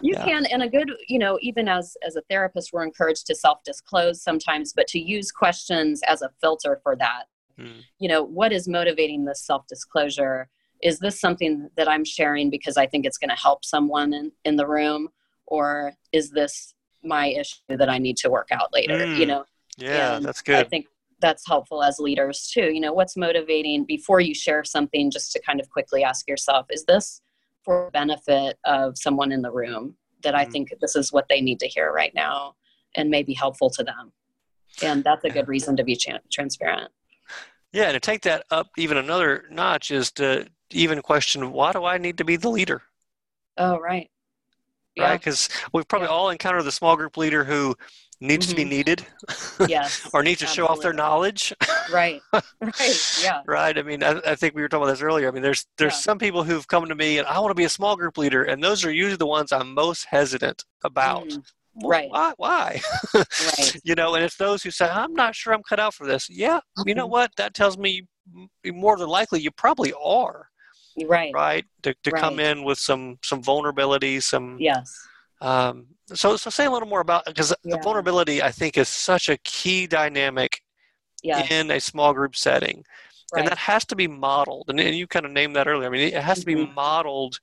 You 0.00 0.14
yeah. 0.14 0.24
can, 0.24 0.46
and 0.46 0.62
a 0.62 0.68
good, 0.68 0.90
you 1.08 1.18
know, 1.18 1.38
even 1.42 1.68
as 1.68 1.96
as 2.06 2.16
a 2.16 2.22
therapist, 2.30 2.72
we're 2.72 2.84
encouraged 2.84 3.26
to 3.26 3.34
self 3.34 3.62
disclose 3.64 4.22
sometimes, 4.22 4.72
but 4.72 4.86
to 4.88 4.98
use 4.98 5.30
questions 5.30 6.00
as 6.06 6.22
a 6.22 6.30
filter 6.40 6.80
for 6.82 6.96
that. 6.96 7.24
Mm. 7.58 7.82
You 7.98 8.08
know, 8.08 8.22
what 8.22 8.52
is 8.52 8.68
motivating 8.68 9.24
this 9.24 9.44
self 9.44 9.66
disclosure? 9.66 10.48
Is 10.82 10.98
this 10.98 11.20
something 11.20 11.68
that 11.76 11.88
I'm 11.88 12.04
sharing 12.04 12.50
because 12.50 12.76
I 12.76 12.86
think 12.86 13.04
it's 13.04 13.18
going 13.18 13.30
to 13.30 13.40
help 13.40 13.64
someone 13.64 14.12
in, 14.12 14.32
in 14.44 14.56
the 14.56 14.66
room? 14.66 15.08
Or 15.46 15.92
is 16.12 16.30
this 16.30 16.74
my 17.02 17.28
issue 17.28 17.76
that 17.76 17.88
I 17.88 17.98
need 17.98 18.16
to 18.18 18.30
work 18.30 18.48
out 18.52 18.72
later? 18.72 18.98
Mm, 18.98 19.18
you 19.18 19.26
know? 19.26 19.44
Yeah, 19.76 20.16
and 20.16 20.24
that's 20.24 20.42
good. 20.42 20.56
I 20.56 20.64
think 20.64 20.86
that's 21.20 21.46
helpful 21.46 21.82
as 21.82 21.98
leaders 21.98 22.50
too. 22.52 22.72
You 22.72 22.80
know, 22.80 22.92
what's 22.92 23.16
motivating 23.16 23.84
before 23.84 24.20
you 24.20 24.34
share 24.34 24.64
something, 24.64 25.10
just 25.10 25.32
to 25.32 25.40
kind 25.40 25.60
of 25.60 25.68
quickly 25.70 26.04
ask 26.04 26.28
yourself, 26.28 26.66
is 26.70 26.84
this 26.84 27.20
for 27.64 27.90
benefit 27.92 28.58
of 28.64 28.96
someone 28.96 29.32
in 29.32 29.42
the 29.42 29.50
room 29.50 29.96
that 30.22 30.34
I 30.34 30.44
mm. 30.44 30.52
think 30.52 30.74
this 30.80 30.96
is 30.96 31.12
what 31.12 31.26
they 31.28 31.40
need 31.40 31.60
to 31.60 31.68
hear 31.68 31.92
right 31.92 32.14
now 32.14 32.54
and 32.96 33.10
may 33.10 33.22
be 33.22 33.34
helpful 33.34 33.70
to 33.70 33.84
them? 33.84 34.12
And 34.82 35.02
that's 35.02 35.24
a 35.24 35.30
good 35.30 35.48
reason 35.48 35.76
to 35.76 35.84
be 35.84 35.98
transparent. 36.30 36.90
Yeah, 37.72 37.84
and 37.84 37.94
to 37.94 38.00
take 38.00 38.22
that 38.22 38.44
up 38.50 38.68
even 38.76 38.96
another 38.96 39.44
notch 39.50 39.90
is 39.90 40.10
to 40.12 40.46
even 40.70 41.02
question 41.02 41.52
why 41.52 41.72
do 41.72 41.84
I 41.84 41.98
need 41.98 42.18
to 42.18 42.24
be 42.24 42.36
the 42.36 42.50
leader? 42.50 42.82
Oh, 43.56 43.78
right. 43.78 44.10
Yeah. 44.96 45.10
Right, 45.10 45.20
because 45.20 45.48
we've 45.72 45.86
probably 45.86 46.08
yeah. 46.08 46.14
all 46.14 46.30
encountered 46.30 46.64
the 46.64 46.72
small 46.72 46.96
group 46.96 47.16
leader 47.16 47.44
who 47.44 47.76
needs 48.20 48.46
mm-hmm. 48.46 48.50
to 48.50 48.56
be 48.56 48.62
mm-hmm. 48.62 48.70
needed, 48.70 49.06
yes, 49.68 50.08
or 50.14 50.22
needs 50.22 50.40
to 50.40 50.46
show 50.46 50.66
off 50.66 50.80
their 50.80 50.92
knowledge, 50.92 51.52
right, 51.92 52.20
right, 52.32 53.20
yeah, 53.22 53.42
right. 53.46 53.78
I 53.78 53.82
mean, 53.82 54.02
I, 54.02 54.20
I, 54.26 54.34
think 54.34 54.54
we 54.54 54.62
were 54.62 54.68
talking 54.68 54.82
about 54.82 54.92
this 54.92 55.02
earlier. 55.02 55.28
I 55.28 55.30
mean, 55.30 55.42
there's 55.42 55.66
there's 55.76 55.92
yeah. 55.94 55.98
some 55.98 56.18
people 56.18 56.42
who've 56.42 56.66
come 56.66 56.86
to 56.86 56.94
me 56.94 57.18
and 57.18 57.28
I 57.28 57.38
want 57.38 57.50
to 57.50 57.54
be 57.54 57.64
a 57.64 57.68
small 57.68 57.96
group 57.96 58.18
leader, 58.18 58.42
and 58.42 58.62
those 58.62 58.84
are 58.84 58.90
usually 58.90 59.16
the 59.16 59.26
ones 59.26 59.52
I'm 59.52 59.72
most 59.72 60.06
hesitant 60.10 60.64
about. 60.82 61.28
Mm. 61.28 61.42
right. 61.84 62.10
Why? 62.10 62.32
Why? 62.36 62.80
right. 63.14 63.76
You 63.84 63.94
know, 63.94 64.14
and 64.14 64.24
it's 64.24 64.36
those 64.36 64.62
who 64.62 64.70
say, 64.70 64.88
"I'm 64.88 65.14
not 65.14 65.36
sure 65.36 65.52
I'm 65.52 65.62
cut 65.62 65.78
out 65.78 65.94
for 65.94 66.06
this." 66.06 66.28
Yeah, 66.28 66.60
you 66.86 66.94
know 66.94 67.06
Mhm. 67.06 67.10
what? 67.10 67.30
That 67.36 67.54
tells 67.54 67.78
me 67.78 68.08
more 68.66 68.96
than 68.96 69.08
likely 69.08 69.40
you 69.40 69.50
probably 69.50 69.92
are. 70.02 70.48
Right. 71.06 71.32
Right. 71.34 71.64
To, 71.82 71.94
to 72.04 72.10
come 72.12 72.40
in 72.40 72.64
with 72.64 72.78
some 72.78 73.18
some 73.22 73.42
vulnerability, 73.42 74.20
some 74.20 74.56
Yes. 74.60 74.98
um. 75.40 75.86
So 76.14 76.36
so 76.36 76.48
say 76.50 76.64
a 76.66 76.70
little 76.70 76.88
more 76.88 77.00
about 77.00 77.26
because 77.26 77.54
the 77.64 77.78
vulnerability 77.82 78.42
I 78.42 78.50
think 78.50 78.78
is 78.78 78.88
such 78.88 79.28
a 79.28 79.36
key 79.38 79.86
dynamic 79.86 80.62
Yes. 81.22 81.50
in 81.50 81.70
a 81.72 81.80
small 81.80 82.14
group 82.14 82.36
setting. 82.36 82.84
right. 83.32 83.40
and 83.40 83.48
that 83.50 83.58
has 83.58 83.84
to 83.86 83.96
be 83.96 84.06
modeled 84.06 84.66
and, 84.68 84.80
and 84.80 84.96
you 84.96 85.06
kind 85.06 85.26
of 85.26 85.32
named 85.32 85.54
that 85.56 85.66
earlier 85.68 85.86
i 85.86 85.90
mean 85.90 86.00
it 86.00 86.14
has 86.22 86.38
to 86.40 86.46
be 86.46 86.54
Mhm. 86.54 86.72
modeled 86.74 87.38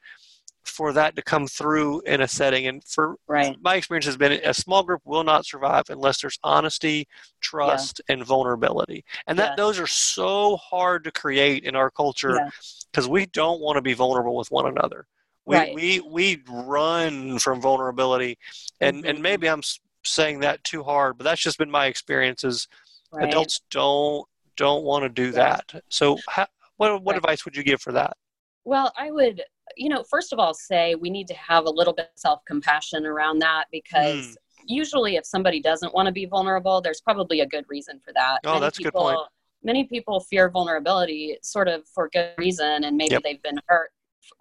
for 0.63 0.91
that 0.93 1.15
to 1.15 1.21
come 1.21 1.45
through 1.45 2.01
in 2.07 2.21
a 2.21 2.27
setting 2.27 2.65
and 2.65 2.83
for 2.85 3.17
right. 3.27 3.55
my 3.61 3.75
experience 3.75 4.05
has 4.07 4.17
been 4.17 4.31
a 4.31 4.53
small 4.53 4.81
group 4.81 5.01
will 5.05 5.23
not 5.23 5.45
survive 5.45 5.83
unless 5.89 6.21
there's 6.21 6.39
honesty 6.43 7.07
trust 7.41 8.01
and 8.09 8.25
vulnerability 8.25 9.05
and 9.27 9.37
that 9.37 9.49
Yes. 9.51 9.57
those 9.57 9.77
are 9.79 9.85
so 9.85 10.57
hard 10.57 11.03
to 11.03 11.11
create 11.11 11.65
in 11.65 11.75
our 11.75 11.91
culture 11.91 12.37
Yeah. 12.37 12.49
Because 12.95 13.10
we 13.10 13.25
don't 13.25 13.60
want 13.60 13.75
to 13.75 13.81
be 13.81 13.93
vulnerable 13.93 14.38
with 14.38 14.49
one 14.51 14.65
another 14.67 15.05
we 15.45 15.55
Right. 15.58 15.75
we 15.75 15.99
we 15.99 16.41
run 16.47 17.38
from 17.39 17.60
vulnerability 17.60 18.38
and 18.79 19.05
and 19.05 19.17
Mhm. 19.19 19.21
maybe 19.21 19.49
i'm 19.49 19.62
saying 20.03 20.39
that 20.39 20.63
too 20.63 20.81
hard 20.81 21.17
but 21.17 21.25
that's 21.25 21.41
just 21.41 21.58
been 21.58 21.69
my 21.69 21.88
experiences 21.88 22.67
Right. 23.12 23.27
adults 23.27 23.62
don't 23.69 24.25
don't 24.55 24.84
want 24.84 25.03
to 25.03 25.10
do 25.10 25.25
Yeah. 25.25 25.60
that 25.71 25.84
so 25.89 26.19
how, 26.29 26.47
what, 26.77 27.03
what 27.03 27.13
Right. 27.13 27.17
advice 27.17 27.43
would 27.43 27.58
you 27.58 27.63
give 27.63 27.81
for 27.81 27.91
that 27.91 28.15
Well, 28.63 28.91
I 28.97 29.12
would, 29.12 29.43
you 29.77 29.89
know, 29.89 30.03
first 30.03 30.34
of 30.34 30.39
all, 30.39 30.55
say 30.55 30.95
we 30.95 31.12
need 31.12 31.27
to 31.27 31.36
have 31.36 31.65
a 31.65 31.69
little 31.69 31.93
bit 31.93 32.10
of 32.12 32.19
self 32.19 32.43
compassion 32.45 33.05
around 33.05 33.38
that 33.39 33.65
because 33.71 34.08
Mm. 34.08 34.38
usually, 34.65 35.17
if 35.17 35.25
somebody 35.25 35.62
doesn't 35.62 35.93
want 35.93 36.08
to 36.08 36.12
be 36.12 36.25
vulnerable, 36.25 36.81
there's 36.81 36.99
probably 36.99 37.41
a 37.41 37.45
good 37.45 37.65
reason 37.69 37.99
for 37.99 38.12
that. 38.13 38.39
Oh, 38.43 38.60
that's 38.60 38.79
a 38.79 38.84
good 38.84 38.93
point. 38.93 39.19
Many 39.65 39.84
people 39.86 40.19
fear 40.19 40.49
vulnerability 40.49 41.38
sort 41.41 41.67
of 41.67 41.84
for 41.93 42.08
good 42.13 42.32
reason, 42.38 42.84
and 42.86 42.95
maybe 42.95 43.13
Yep. 43.13 43.23
they've 43.23 43.41
been 43.43 43.60
hurt 43.67 43.91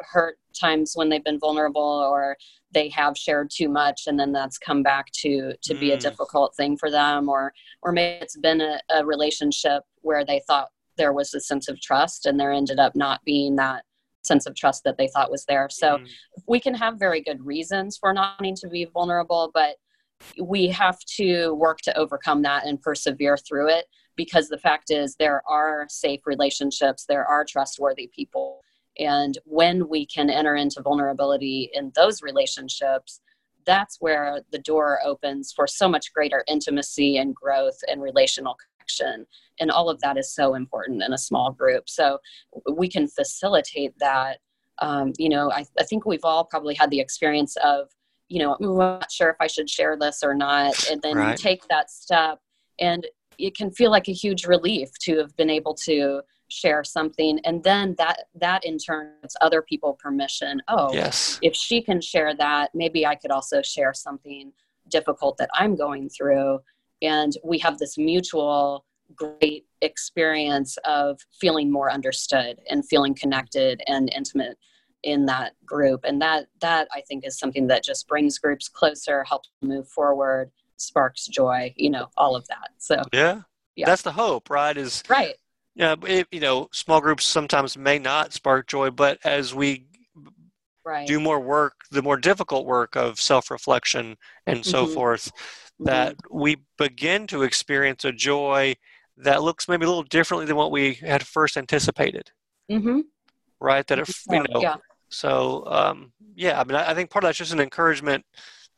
hurt 0.01 0.39
times 0.59 0.93
when 0.95 1.11
they've 1.11 1.25
been 1.25 1.39
vulnerable 1.39 1.83
or 1.83 2.39
they 2.73 2.89
have 2.89 3.19
shared 3.19 3.51
too 3.55 3.69
much 3.69 4.07
and 4.07 4.19
then 4.19 4.33
that's 4.33 4.57
come 4.57 4.83
back 4.83 5.11
to 5.13 5.53
to 5.63 5.75
be 5.75 5.91
a 5.93 5.97
Mm. 5.97 6.01
difficult 6.01 6.57
thing 6.57 6.75
for 6.79 6.91
them 6.91 7.29
or 7.29 7.53
or 7.83 7.93
maybe 7.93 8.19
it's 8.23 8.37
been 8.39 8.63
a, 8.63 8.81
a 8.95 9.05
relationship 9.05 9.83
where 10.01 10.25
they 10.25 10.41
thought 10.47 10.69
there 10.97 11.13
was 11.13 11.35
a 11.35 11.41
sense 11.41 11.69
of 11.69 11.79
trust 11.83 12.25
and 12.25 12.41
there 12.41 12.51
ended 12.51 12.79
up 12.79 12.97
not 12.97 13.23
being 13.25 13.57
that 13.57 13.85
sense 14.23 14.47
of 14.47 14.55
trust 14.55 14.85
that 14.85 14.97
they 14.97 15.09
thought 15.09 15.31
was 15.31 15.45
there 15.45 15.69
so 15.71 15.99
Mm. 15.99 16.09
we 16.49 16.59
can 16.61 16.73
have 16.75 16.99
very 16.99 17.21
good 17.21 17.45
reasons 17.45 17.99
for 17.99 18.15
not 18.15 18.41
wanting 18.41 18.57
to 18.57 18.69
be 18.69 18.87
vulnerable 18.87 19.51
but 19.53 19.77
we 20.41 20.69
have 20.69 20.99
to 21.19 21.53
work 21.57 21.79
to 21.83 21.95
overcome 21.99 22.41
that 22.43 22.65
and 22.65 22.81
persevere 22.81 23.37
through 23.37 23.69
it 23.69 23.85
because 24.17 24.49
the 24.49 24.59
fact 24.59 24.91
is 24.91 25.17
there 25.17 25.43
are 25.49 25.87
safe 25.89 26.21
relationships 26.27 27.05
there 27.07 27.27
are 27.27 27.45
trustworthy 27.45 28.09
people. 28.15 28.61
And 28.99 29.37
when 29.45 29.89
we 29.89 30.07
can 30.07 30.31
enter 30.31 30.55
into 30.55 30.81
vulnerability 30.83 31.71
in 31.75 31.93
those 31.97 32.23
relationships 32.23 33.21
that's 33.67 33.97
where 34.01 34.43
the 34.53 34.59
door 34.59 35.01
opens 35.05 35.53
for 35.53 35.67
so 35.67 35.89
much 35.89 36.13
greater 36.13 36.45
intimacy 36.49 37.17
and 37.17 37.35
growth 37.35 37.79
and 37.89 38.03
relational 38.03 38.57
connection. 38.57 39.27
And 39.59 39.71
all 39.71 39.89
of 39.89 40.01
that 40.03 40.19
is 40.19 40.35
so 40.35 40.55
important 40.55 41.03
in 41.03 41.13
a 41.13 41.19
small 41.19 41.51
group. 41.51 41.89
So 41.89 42.19
we 42.71 42.89
can 42.89 43.09
facilitate 43.09 43.99
that. 43.99 44.39
Um, 44.81 45.13
you 45.19 45.29
know 45.29 45.53
I, 45.53 45.65
I 45.79 45.85
think 45.85 46.05
we've 46.05 46.25
all 46.25 46.45
probably 46.45 46.75
had 46.75 46.91
the 46.91 46.99
experience 46.99 47.57
of 47.63 47.89
you 48.29 48.41
know 48.41 48.57
i'm 48.61 48.77
not 48.77 49.13
sure 49.13 49.31
if 49.31 49.37
i 49.41 49.47
should 49.47 49.71
share 49.71 49.97
this 49.97 50.23
or 50.25 50.35
not. 50.35 50.91
And 50.91 51.01
then 51.01 51.13
you 51.13 51.19
Right. 51.19 51.39
take 51.39 51.67
that 51.69 51.91
step 51.91 52.41
and 52.81 53.07
it 53.39 53.57
can 53.57 53.71
feel 53.71 53.91
like 53.91 54.09
a 54.09 54.13
huge 54.13 54.47
relief 54.47 54.91
to 55.01 55.19
have 55.19 55.37
been 55.37 55.51
able 55.51 55.75
to 55.75 56.23
share 56.49 56.85
something. 56.85 57.41
And 57.45 57.63
then 57.65 57.95
that 57.99 58.25
that 58.35 58.65
in 58.65 58.79
turn 58.79 59.13
gives 59.23 59.37
other 59.41 59.63
people 59.63 59.95
permission. 59.95 60.63
Oh 60.69 60.93
yes. 60.93 61.39
if 61.43 61.55
she 61.55 61.83
can 61.83 62.01
share 62.01 62.35
that 62.37 62.71
maybe 62.75 63.07
i 63.07 63.15
could 63.15 63.31
also 63.31 63.63
share 63.63 63.95
something 63.95 64.53
difficult 64.89 65.37
that 65.39 65.51
i'm 65.55 65.77
going 65.77 66.09
through. 66.09 66.61
And 67.03 67.37
we 67.45 67.59
have 67.59 67.79
this 67.79 67.99
mutual 67.99 68.85
great 69.15 69.67
experience 69.83 70.79
of 70.85 71.21
feeling 71.41 71.71
more 71.71 71.91
understood 71.91 72.59
and 72.71 72.87
feeling 72.89 73.15
connected 73.15 73.83
and 73.87 74.11
intimate 74.15 74.57
in 75.03 75.27
that 75.27 75.53
group. 75.67 76.01
And 76.05 76.21
that 76.23 76.47
that 76.61 76.89
i 76.93 77.01
think 77.03 77.27
is 77.27 77.39
something 77.39 77.67
that 77.69 77.85
just 77.85 78.07
brings 78.07 78.39
groups 78.39 78.69
closer 78.69 79.25
helps 79.25 79.51
move 79.63 79.89
forward 79.89 80.51
sparks 80.77 81.27
joy 81.27 81.73
you 81.77 81.91
know 81.91 82.09
all 82.17 82.35
of 82.37 82.47
that 82.49 82.71
so 82.79 83.03
yeah. 83.13 83.43
Yeah. 83.77 83.87
that's 83.87 84.03
the 84.03 84.13
hope 84.13 84.51
right 84.51 84.77
is 84.77 85.03
right 85.09 85.35
yeah 85.75 85.95
it, 86.07 86.27
you 86.31 86.41
know 86.41 86.69
small 86.73 87.01
groups 87.01 87.25
sometimes 87.25 87.77
may 87.77 87.99
not 87.99 88.33
spark 88.33 88.67
joy 88.67 88.91
but 88.91 89.19
as 89.25 89.55
we 89.55 89.87
right 90.85 91.07
do 91.07 91.21
more 91.21 91.41
work 91.41 91.75
the 91.91 92.03
more 92.03 92.17
difficult 92.17 92.67
work 92.67 92.97
of 92.97 93.21
self-reflection 93.21 94.17
and 94.47 94.65
so 94.65 94.85
Mhm. 94.85 94.95
forth 94.95 95.33
Mhm. 95.81 95.87
that 95.87 96.17
we 96.31 96.57
begin 96.79 97.27
to 97.27 97.43
experience 97.43 98.05
a 98.05 98.13
joy 98.13 98.75
that 99.17 99.43
looks 99.43 99.69
maybe 99.69 99.85
a 99.85 99.89
little 99.89 100.03
differently 100.03 100.47
than 100.47 100.57
what 100.57 100.71
we 100.73 100.95
had 100.95 101.27
first 101.27 101.57
anticipated 101.57 102.31
Mhm. 102.71 103.03
right 103.61 103.87
that 103.87 103.99
if 103.99 104.25
you 104.31 104.43
know 104.51 104.61
yeah 104.61 104.77
So 105.11 105.65
um, 105.67 106.13
yeah, 106.35 106.59
I 106.61 106.65
mean, 106.65 106.75
I 106.77 106.91
I 106.91 106.95
think 106.95 107.11
part 107.11 107.23
of 107.25 107.29
that's 107.29 107.39
just 107.39 107.53
an 107.53 107.61
encouragement 107.61 108.25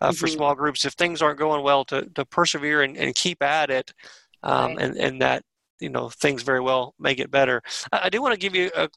uh, 0.01 0.13
for 0.13 0.27
Mhm. 0.27 0.35
small 0.35 0.55
groups. 0.55 0.85
If 0.85 0.95
things 0.95 1.23
aren't 1.23 1.39
going 1.39 1.63
well, 1.63 1.85
to 1.87 2.07
to 2.15 2.25
persevere 2.25 2.83
and, 2.83 2.97
and 2.97 3.15
keep 3.15 3.43
at 3.43 3.71
it, 3.71 3.93
um, 4.43 4.75
Right. 4.75 4.79
and 4.83 4.97
and 4.97 5.23
that 5.23 5.43
you 5.81 5.89
know 5.89 6.09
things 6.11 6.43
very 6.43 6.61
well 6.61 6.95
may 6.99 7.15
get 7.15 7.31
better. 7.31 7.63
I, 7.93 8.03
I 8.05 8.09
do 8.09 8.21
want 8.23 8.33
to 8.35 8.41
give 8.41 8.55
you 8.55 8.71
a, 8.75 8.89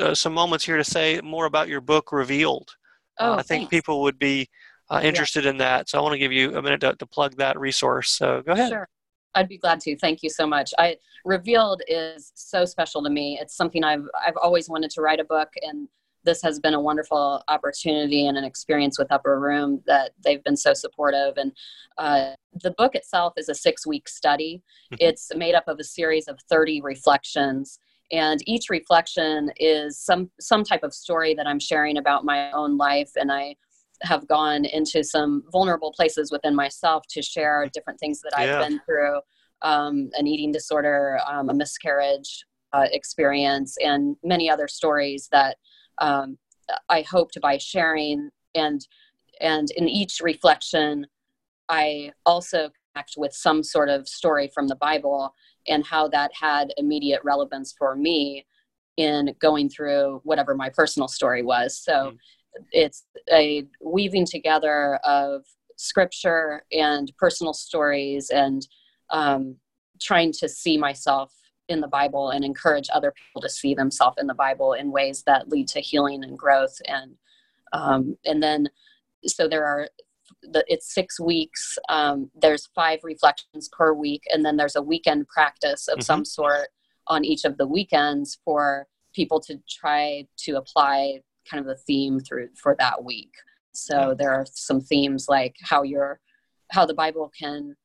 uh, 0.00 0.14
some 0.14 0.32
moments 0.32 0.64
here 0.64 0.76
to 0.76 0.84
say 0.84 1.20
more 1.22 1.46
about 1.46 1.68
your 1.68 1.80
book, 1.80 2.12
Revealed. 2.12 2.74
oh 3.18 3.32
uh, 3.32 3.36
I 3.36 3.42
think 3.42 3.62
thanks. 3.62 3.70
people 3.70 4.02
would 4.02 4.18
be 4.18 4.48
uh, 4.90 5.00
interested 5.02 5.46
in 5.46 5.56
that, 5.58 5.88
so 5.88 5.98
I 5.98 6.02
want 6.02 6.12
to 6.12 6.18
give 6.18 6.32
you 6.32 6.56
a 6.56 6.62
minute 6.62 6.80
to, 6.82 6.94
to 6.94 7.06
plug 7.06 7.36
that 7.36 7.58
resource. 7.58 8.10
So 8.10 8.42
go 8.42 8.52
ahead. 8.52 8.70
Sure. 8.70 8.88
I'd 9.34 9.48
be 9.48 9.58
glad 9.58 9.80
to. 9.80 9.96
Thank 9.96 10.22
you 10.22 10.30
so 10.30 10.46
much. 10.46 10.72
I 10.78 10.96
Revealed 11.24 11.82
is 11.88 12.30
so 12.34 12.64
special 12.66 13.02
to 13.02 13.08
me. 13.10 13.38
It's 13.40 13.56
something 13.56 13.82
I've 13.82 14.06
I've 14.26 14.36
always 14.36 14.68
wanted 14.68 14.90
to 14.90 15.00
write 15.00 15.20
a 15.20 15.24
book 15.24 15.48
and 15.62 15.88
this 16.24 16.42
has 16.42 16.58
been 16.58 16.74
a 16.74 16.80
wonderful 16.80 17.42
opportunity 17.48 18.26
and 18.26 18.36
an 18.36 18.44
experience 18.44 18.98
with 18.98 19.12
Upper 19.12 19.38
Room 19.38 19.82
that 19.86 20.12
they've 20.22 20.42
been 20.42 20.56
so 20.56 20.74
supportive. 20.74 21.34
And 21.36 21.52
uh, 21.98 22.32
the 22.62 22.72
book 22.72 22.94
itself 22.94 23.34
is 23.36 23.48
a 23.48 23.54
six 23.54 23.86
week 23.86 24.08
study. 24.08 24.62
Mhm. 24.92 24.96
It's 25.00 25.30
made 25.36 25.54
up 25.54 25.68
of 25.68 25.78
a 25.78 25.84
series 25.84 26.26
of 26.28 26.38
30 26.48 26.80
reflections. 26.82 27.78
And 28.12 28.40
each 28.46 28.70
reflection 28.70 29.50
is 29.56 29.98
some 29.98 30.30
some 30.40 30.64
type 30.64 30.82
of 30.82 30.92
story 30.92 31.34
that 31.34 31.46
I'm 31.46 31.58
sharing 31.60 31.96
about 31.98 32.24
my 32.24 32.50
own 32.52 32.76
life. 32.76 33.10
And 33.16 33.30
I 33.32 33.56
have 34.02 34.26
gone 34.26 34.64
into 34.64 35.02
some 35.04 35.44
vulnerable 35.52 35.92
places 35.92 36.30
within 36.30 36.54
myself 36.54 37.04
to 37.10 37.22
share 37.22 37.68
different 37.72 37.98
things 38.00 38.20
that 38.22 38.32
I've 38.36 38.48
Yeah. 38.48 38.58
been 38.58 38.80
through 38.86 39.20
um, 39.62 40.10
an 40.14 40.26
eating 40.26 40.52
disorder, 40.52 41.18
um, 41.26 41.48
a 41.48 41.54
miscarriage 41.54 42.44
uh, 42.74 42.86
experience, 42.92 43.76
and 43.80 44.16
many 44.22 44.50
other 44.50 44.68
stories 44.68 45.28
that 45.32 45.56
um, 45.98 46.38
I 46.88 47.02
hoped 47.02 47.40
by 47.40 47.58
sharing 47.58 48.30
and 48.54 48.86
and 49.40 49.68
in 49.72 49.88
each 49.88 50.20
reflection, 50.22 51.06
I 51.68 52.12
also 52.24 52.70
connect 52.94 53.14
with 53.16 53.32
some 53.32 53.62
sort 53.62 53.88
of 53.88 54.08
story 54.08 54.50
from 54.54 54.68
the 54.68 54.76
Bible 54.76 55.34
and 55.66 55.84
how 55.84 56.08
that 56.08 56.30
had 56.40 56.72
immediate 56.76 57.20
relevance 57.24 57.74
for 57.76 57.96
me 57.96 58.46
in 58.96 59.34
going 59.40 59.68
through 59.68 60.20
whatever 60.22 60.54
my 60.54 60.68
personal 60.68 61.08
story 61.08 61.42
was. 61.42 61.76
So 61.76 62.12
Mhm. 62.12 62.18
it's 62.70 63.04
a 63.32 63.66
weaving 63.80 64.26
together 64.26 64.96
of 65.04 65.44
scripture 65.76 66.64
and 66.70 67.12
personal 67.18 67.52
stories 67.52 68.30
and 68.30 68.66
um, 69.10 69.56
trying 70.00 70.32
to 70.32 70.48
see 70.48 70.78
myself 70.78 71.32
in 71.68 71.80
the 71.80 71.88
Bible 71.88 72.30
and 72.30 72.44
encourage 72.44 72.88
other 72.92 73.12
people 73.12 73.40
to 73.42 73.48
see 73.48 73.74
themselves 73.74 74.16
in 74.20 74.26
the 74.26 74.34
Bible 74.34 74.74
in 74.74 74.90
ways 74.90 75.22
that 75.26 75.48
lead 75.48 75.68
to 75.68 75.80
healing 75.80 76.24
and 76.24 76.38
growth. 76.38 76.76
And 76.86 77.16
um, 77.72 78.16
and 78.24 78.42
then 78.42 78.68
so 79.26 79.48
there 79.48 79.64
are 79.64 79.88
the, 80.42 80.64
it's 80.68 80.92
six 80.94 81.18
weeks. 81.18 81.78
Um, 81.88 82.30
there's 82.34 82.68
five 82.74 83.00
reflections 83.02 83.68
per 83.72 83.92
week, 83.92 84.22
and 84.32 84.44
then 84.44 84.56
there's 84.56 84.76
a 84.76 84.82
weekend 84.82 85.26
practice 85.28 85.88
of 85.88 85.98
Mhm. 85.98 86.04
some 86.04 86.24
sort 86.24 86.68
on 87.08 87.24
each 87.24 87.44
of 87.44 87.56
the 87.58 87.66
weekends 87.66 88.38
for 88.44 88.86
people 89.14 89.40
to 89.40 89.58
try 89.68 90.26
to 90.38 90.52
apply 90.56 91.22
kind 91.48 91.60
of 91.60 91.66
the 91.66 91.76
theme 91.76 92.20
through 92.20 92.48
for 92.54 92.74
that 92.78 93.04
week. 93.04 93.32
So 93.72 94.08
Yeah. 94.08 94.14
there 94.14 94.32
are 94.32 94.46
some 94.52 94.80
themes 94.80 95.28
like 95.28 95.56
how 95.62 95.82
your 95.82 96.20
how 96.70 96.86
the 96.86 96.94
Bible 96.94 97.30
can 97.38 97.76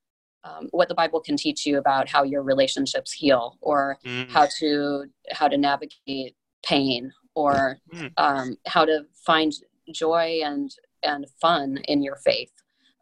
um, 0.43 0.67
what 0.71 0.88
the 0.88 0.95
Bible 0.95 1.19
can 1.19 1.38
teach 1.38 1.65
you 1.65 1.78
about 1.78 2.10
how 2.10 2.23
your 2.23 2.43
relationships 2.43 3.12
heal, 3.12 3.58
or 3.62 3.97
Mm, 4.06 4.30
how 4.30 4.47
to 4.60 5.06
how 5.32 5.47
to 5.47 5.58
navigate 5.58 6.36
pain, 6.65 7.12
or 7.36 7.80
Mm. 7.93 8.12
um, 8.17 8.58
how 8.67 8.86
to 8.86 9.06
find 9.25 9.54
joy 9.91 10.39
and 10.43 10.71
and 11.04 11.28
fun 11.41 11.78
in 11.86 12.04
your 12.04 12.17
faith. 12.17 12.52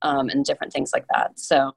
um, 0.03 0.29
and 0.29 0.45
different 0.45 0.71
things 0.71 0.91
like 0.93 1.05
that. 1.13 1.39
So 1.39 1.71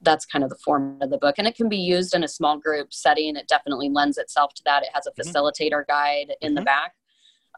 that's 0.00 0.24
kind 0.24 0.42
of 0.42 0.48
the 0.48 0.56
format 0.64 1.02
of 1.02 1.10
the 1.10 1.18
book. 1.18 1.34
And 1.38 1.46
it 1.46 1.54
can 1.54 1.68
be 1.68 1.76
used 1.76 2.14
in 2.14 2.24
a 2.24 2.28
small 2.28 2.56
group 2.56 2.94
setting. 2.94 3.36
It 3.36 3.46
definitely 3.46 3.90
lends 3.90 4.16
itself 4.16 4.54
to 4.54 4.62
that. 4.64 4.82
It 4.84 4.88
has 4.94 5.06
a 5.06 5.10
mm-hmm. 5.10 5.28
facilitator 5.28 5.86
guide 5.86 6.34
in 6.40 6.48
mm-hmm. 6.50 6.54
the 6.56 6.62
back. 6.62 6.94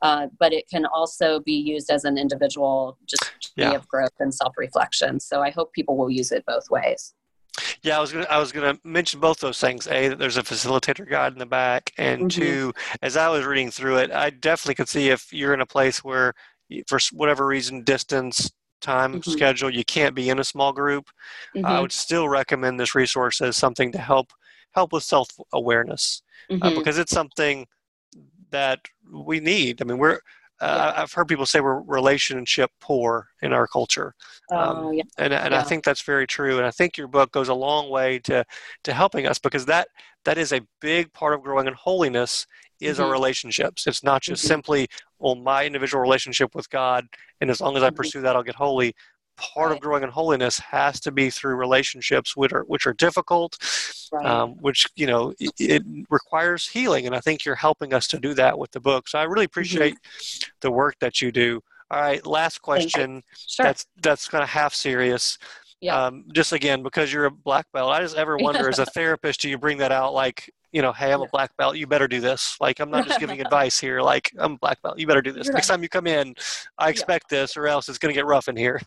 Uh, 0.03 0.29
but 0.39 0.53
it 0.53 0.69
can 0.69 0.87
also 0.87 1.41
be 1.41 1.53
used 1.53 1.91
as 1.91 2.05
an 2.05 2.17
individual 2.19 2.99
just 3.07 3.53
yeah. 3.57 3.73
of 3.73 3.87
growth 3.87 4.15
and 4.19 4.35
self-reflection. 4.35 5.21
So 5.21 5.43
I 5.43 5.51
hope 5.51 5.73
people 5.75 5.97
will 5.97 6.11
use 6.11 6.33
it 6.33 6.45
both 6.47 6.71
ways. 6.71 7.15
Yeah, 7.83 7.96
I 7.96 8.01
was 8.01 8.12
gonna 8.12 8.27
I 8.31 8.38
was 8.38 8.53
gonna 8.53 8.79
mention 8.85 9.20
both 9.20 9.40
those 9.40 9.61
things. 9.61 9.87
A 9.88 10.09
that 10.09 10.18
there's 10.18 10.37
a 10.37 10.42
facilitator 10.42 11.09
guide 11.09 11.33
in 11.33 11.38
the 11.38 11.46
back, 11.46 11.92
and 11.99 12.23
mm-hmm. 12.23 12.40
two, 12.40 12.73
as 13.03 13.16
I 13.16 13.29
was 13.29 13.44
reading 13.44 13.70
through 13.70 13.99
it, 13.99 14.11
I 14.12 14.31
definitely 14.31 14.77
could 14.77 14.88
see 14.88 15.09
if 15.09 15.33
you're 15.33 15.55
in 15.55 15.61
a 15.61 15.66
place 15.66 16.05
where, 16.05 16.35
for 16.87 16.99
whatever 17.12 17.46
reason, 17.46 17.83
distance, 17.83 18.51
time, 18.81 19.14
mm-hmm. 19.14 19.31
schedule, 19.31 19.70
you 19.70 19.85
can't 19.85 20.14
be 20.14 20.31
in 20.31 20.38
a 20.38 20.44
small 20.44 20.73
group. 20.73 21.07
Mm-hmm. 21.55 21.66
I 21.66 21.81
would 21.81 21.92
still 21.92 22.29
recommend 22.29 22.79
this 22.79 22.94
resource 22.94 23.40
as 23.40 23.57
something 23.57 23.92
to 23.92 23.99
help 23.99 24.33
help 24.73 24.92
with 24.92 25.03
self 25.03 25.29
awareness 25.53 26.23
uh, 26.51 26.55
mm-hmm. 26.55 26.79
because 26.79 26.99
it's 26.99 27.12
something 27.12 27.66
that 28.51 28.81
we 29.12 29.40
need. 29.40 29.81
I 29.81 29.85
mean, 29.85 29.99
we're 29.99 30.20
uh, 30.61 30.92
I've 30.96 31.12
heard 31.12 31.29
people 31.29 31.46
say 31.46 31.61
we're 31.61 31.81
relationship 31.83 32.70
poor 32.81 33.29
in 33.42 33.53
our 33.53 33.66
culture, 33.66 34.14
um, 34.51 34.77
oh, 34.77 34.90
yeah. 34.92 35.03
and 35.18 35.33
and 35.33 35.53
yeah. 35.53 35.61
I 35.61 35.62
think 35.62 35.85
that's 35.85 36.03
very 36.03 36.27
true. 36.27 36.59
And 36.59 36.66
I 36.66 36.70
think 36.70 36.99
your 36.99 37.09
book 37.09 37.33
goes 37.33 37.49
a 37.49 37.55
long 37.55 37.90
way 37.90 38.18
to 38.20 38.44
to 38.85 38.92
helping 38.92 39.27
us 39.27 39.38
because 39.38 39.66
that 39.66 39.88
that 40.25 40.37
is 40.37 40.53
a 40.53 40.61
big 40.81 41.12
part 41.12 41.35
of 41.35 41.42
growing 41.42 41.66
in 41.66 41.75
holiness 41.75 42.46
is 42.81 42.96
mm-hmm. 42.96 43.07
our 43.07 43.12
relationships. 43.12 43.87
It's 43.87 44.05
not 44.05 44.23
just 44.23 44.42
mm-hmm. 44.42 44.49
simply 44.49 44.88
well 45.18 45.35
my 45.35 45.64
individual 45.64 46.03
relationship 46.03 46.55
with 46.55 46.68
God, 46.68 47.07
and 47.40 47.51
as 47.51 47.61
long 47.61 47.77
as 47.77 47.83
I 47.83 47.88
mm-hmm. 47.88 47.96
pursue 47.96 48.20
that, 48.20 48.37
I'll 48.37 48.42
get 48.42 48.55
holy 48.55 48.94
part 49.40 49.68
right. 49.68 49.76
of 49.76 49.81
growing 49.81 50.03
in 50.03 50.11
holiness 50.11 50.59
has 50.59 51.00
to 51.00 51.11
be 51.11 51.31
through 51.31 51.55
relationships 51.55 52.37
which 52.37 52.53
are 52.53 52.62
which 52.64 52.87
are 52.87 52.92
difficult 52.92 53.57
right. 54.12 54.26
um, 54.26 54.50
which 54.61 54.87
you 54.96 55.07
know 55.07 55.33
it, 55.40 55.53
it, 55.59 55.83
requires 56.11 56.68
healing 56.68 57.07
and 57.07 57.14
i 57.14 57.20
think 57.20 57.44
you're 57.44 57.55
helping 57.55 57.94
us 57.94 58.07
to 58.07 58.18
do 58.18 58.35
that 58.35 58.59
with 58.59 58.70
the 58.72 58.81
book 58.81 59.09
so 59.09 59.18
i 59.18 59.22
really 59.22 59.44
mm-hmm. 59.44 59.50
appreciate 59.50 59.94
mm-hmm. 59.94 60.50
the 60.61 60.70
work 60.70 60.94
that 61.00 61.20
you 61.20 61.33
do 61.33 61.61
all 61.90 62.00
right 62.00 62.26
last 62.26 62.59
question 62.59 63.22
sure. 63.35 63.64
that's 63.64 63.87
that's 64.03 64.29
kind 64.29 64.42
of 64.42 64.48
half 64.48 64.74
serious 64.74 65.38
yeah. 65.83 65.98
Um, 65.98 66.24
just 66.35 66.53
again 66.53 66.83
because 66.83 67.11
you're 67.11 67.24
a 67.24 67.31
black 67.31 67.66
belt 67.72 67.90
i 67.90 68.03
just 68.03 68.16
ever 68.16 68.37
wonder 68.37 68.68
as 68.68 68.79
a 68.79 68.85
therapist 68.87 69.40
do 69.40 69.48
you 69.48 69.57
bring 69.57 69.79
that 69.79 69.90
out 69.90 70.12
like 70.12 70.53
you 70.73 70.83
know, 70.83 70.93
hey, 70.93 71.13
I'm 71.13 71.23
a 71.23 71.27
black 71.27 71.57
belt. 71.57 71.77
You 71.77 71.87
better 71.87 72.07
do 72.07 72.21
this. 72.21 72.57
Like, 72.61 72.81
I'm 72.81 72.91
not 72.91 73.07
just 73.07 73.21
giving 73.21 73.41
advice 73.47 73.79
here. 73.79 74.01
Like, 74.01 74.31
I'm 74.39 74.53
a 74.53 74.59
black 74.59 74.81
belt. 74.83 74.99
You 74.99 75.07
better 75.07 75.23
do 75.23 75.33
this. 75.33 75.49
Right. 75.49 75.55
Next 75.55 75.69
time 75.69 75.83
you 75.83 75.89
come 75.89 76.07
in, 76.07 76.35
I 76.79 76.91
expect 76.91 77.27
yeah. 77.31 77.41
this, 77.41 77.57
or 77.57 77.67
else 77.67 77.89
it's 77.89 77.99
going 77.99 78.13
to 78.13 78.19
get 78.19 78.27
rough 78.27 78.49
in 78.49 78.57
here. 78.57 78.81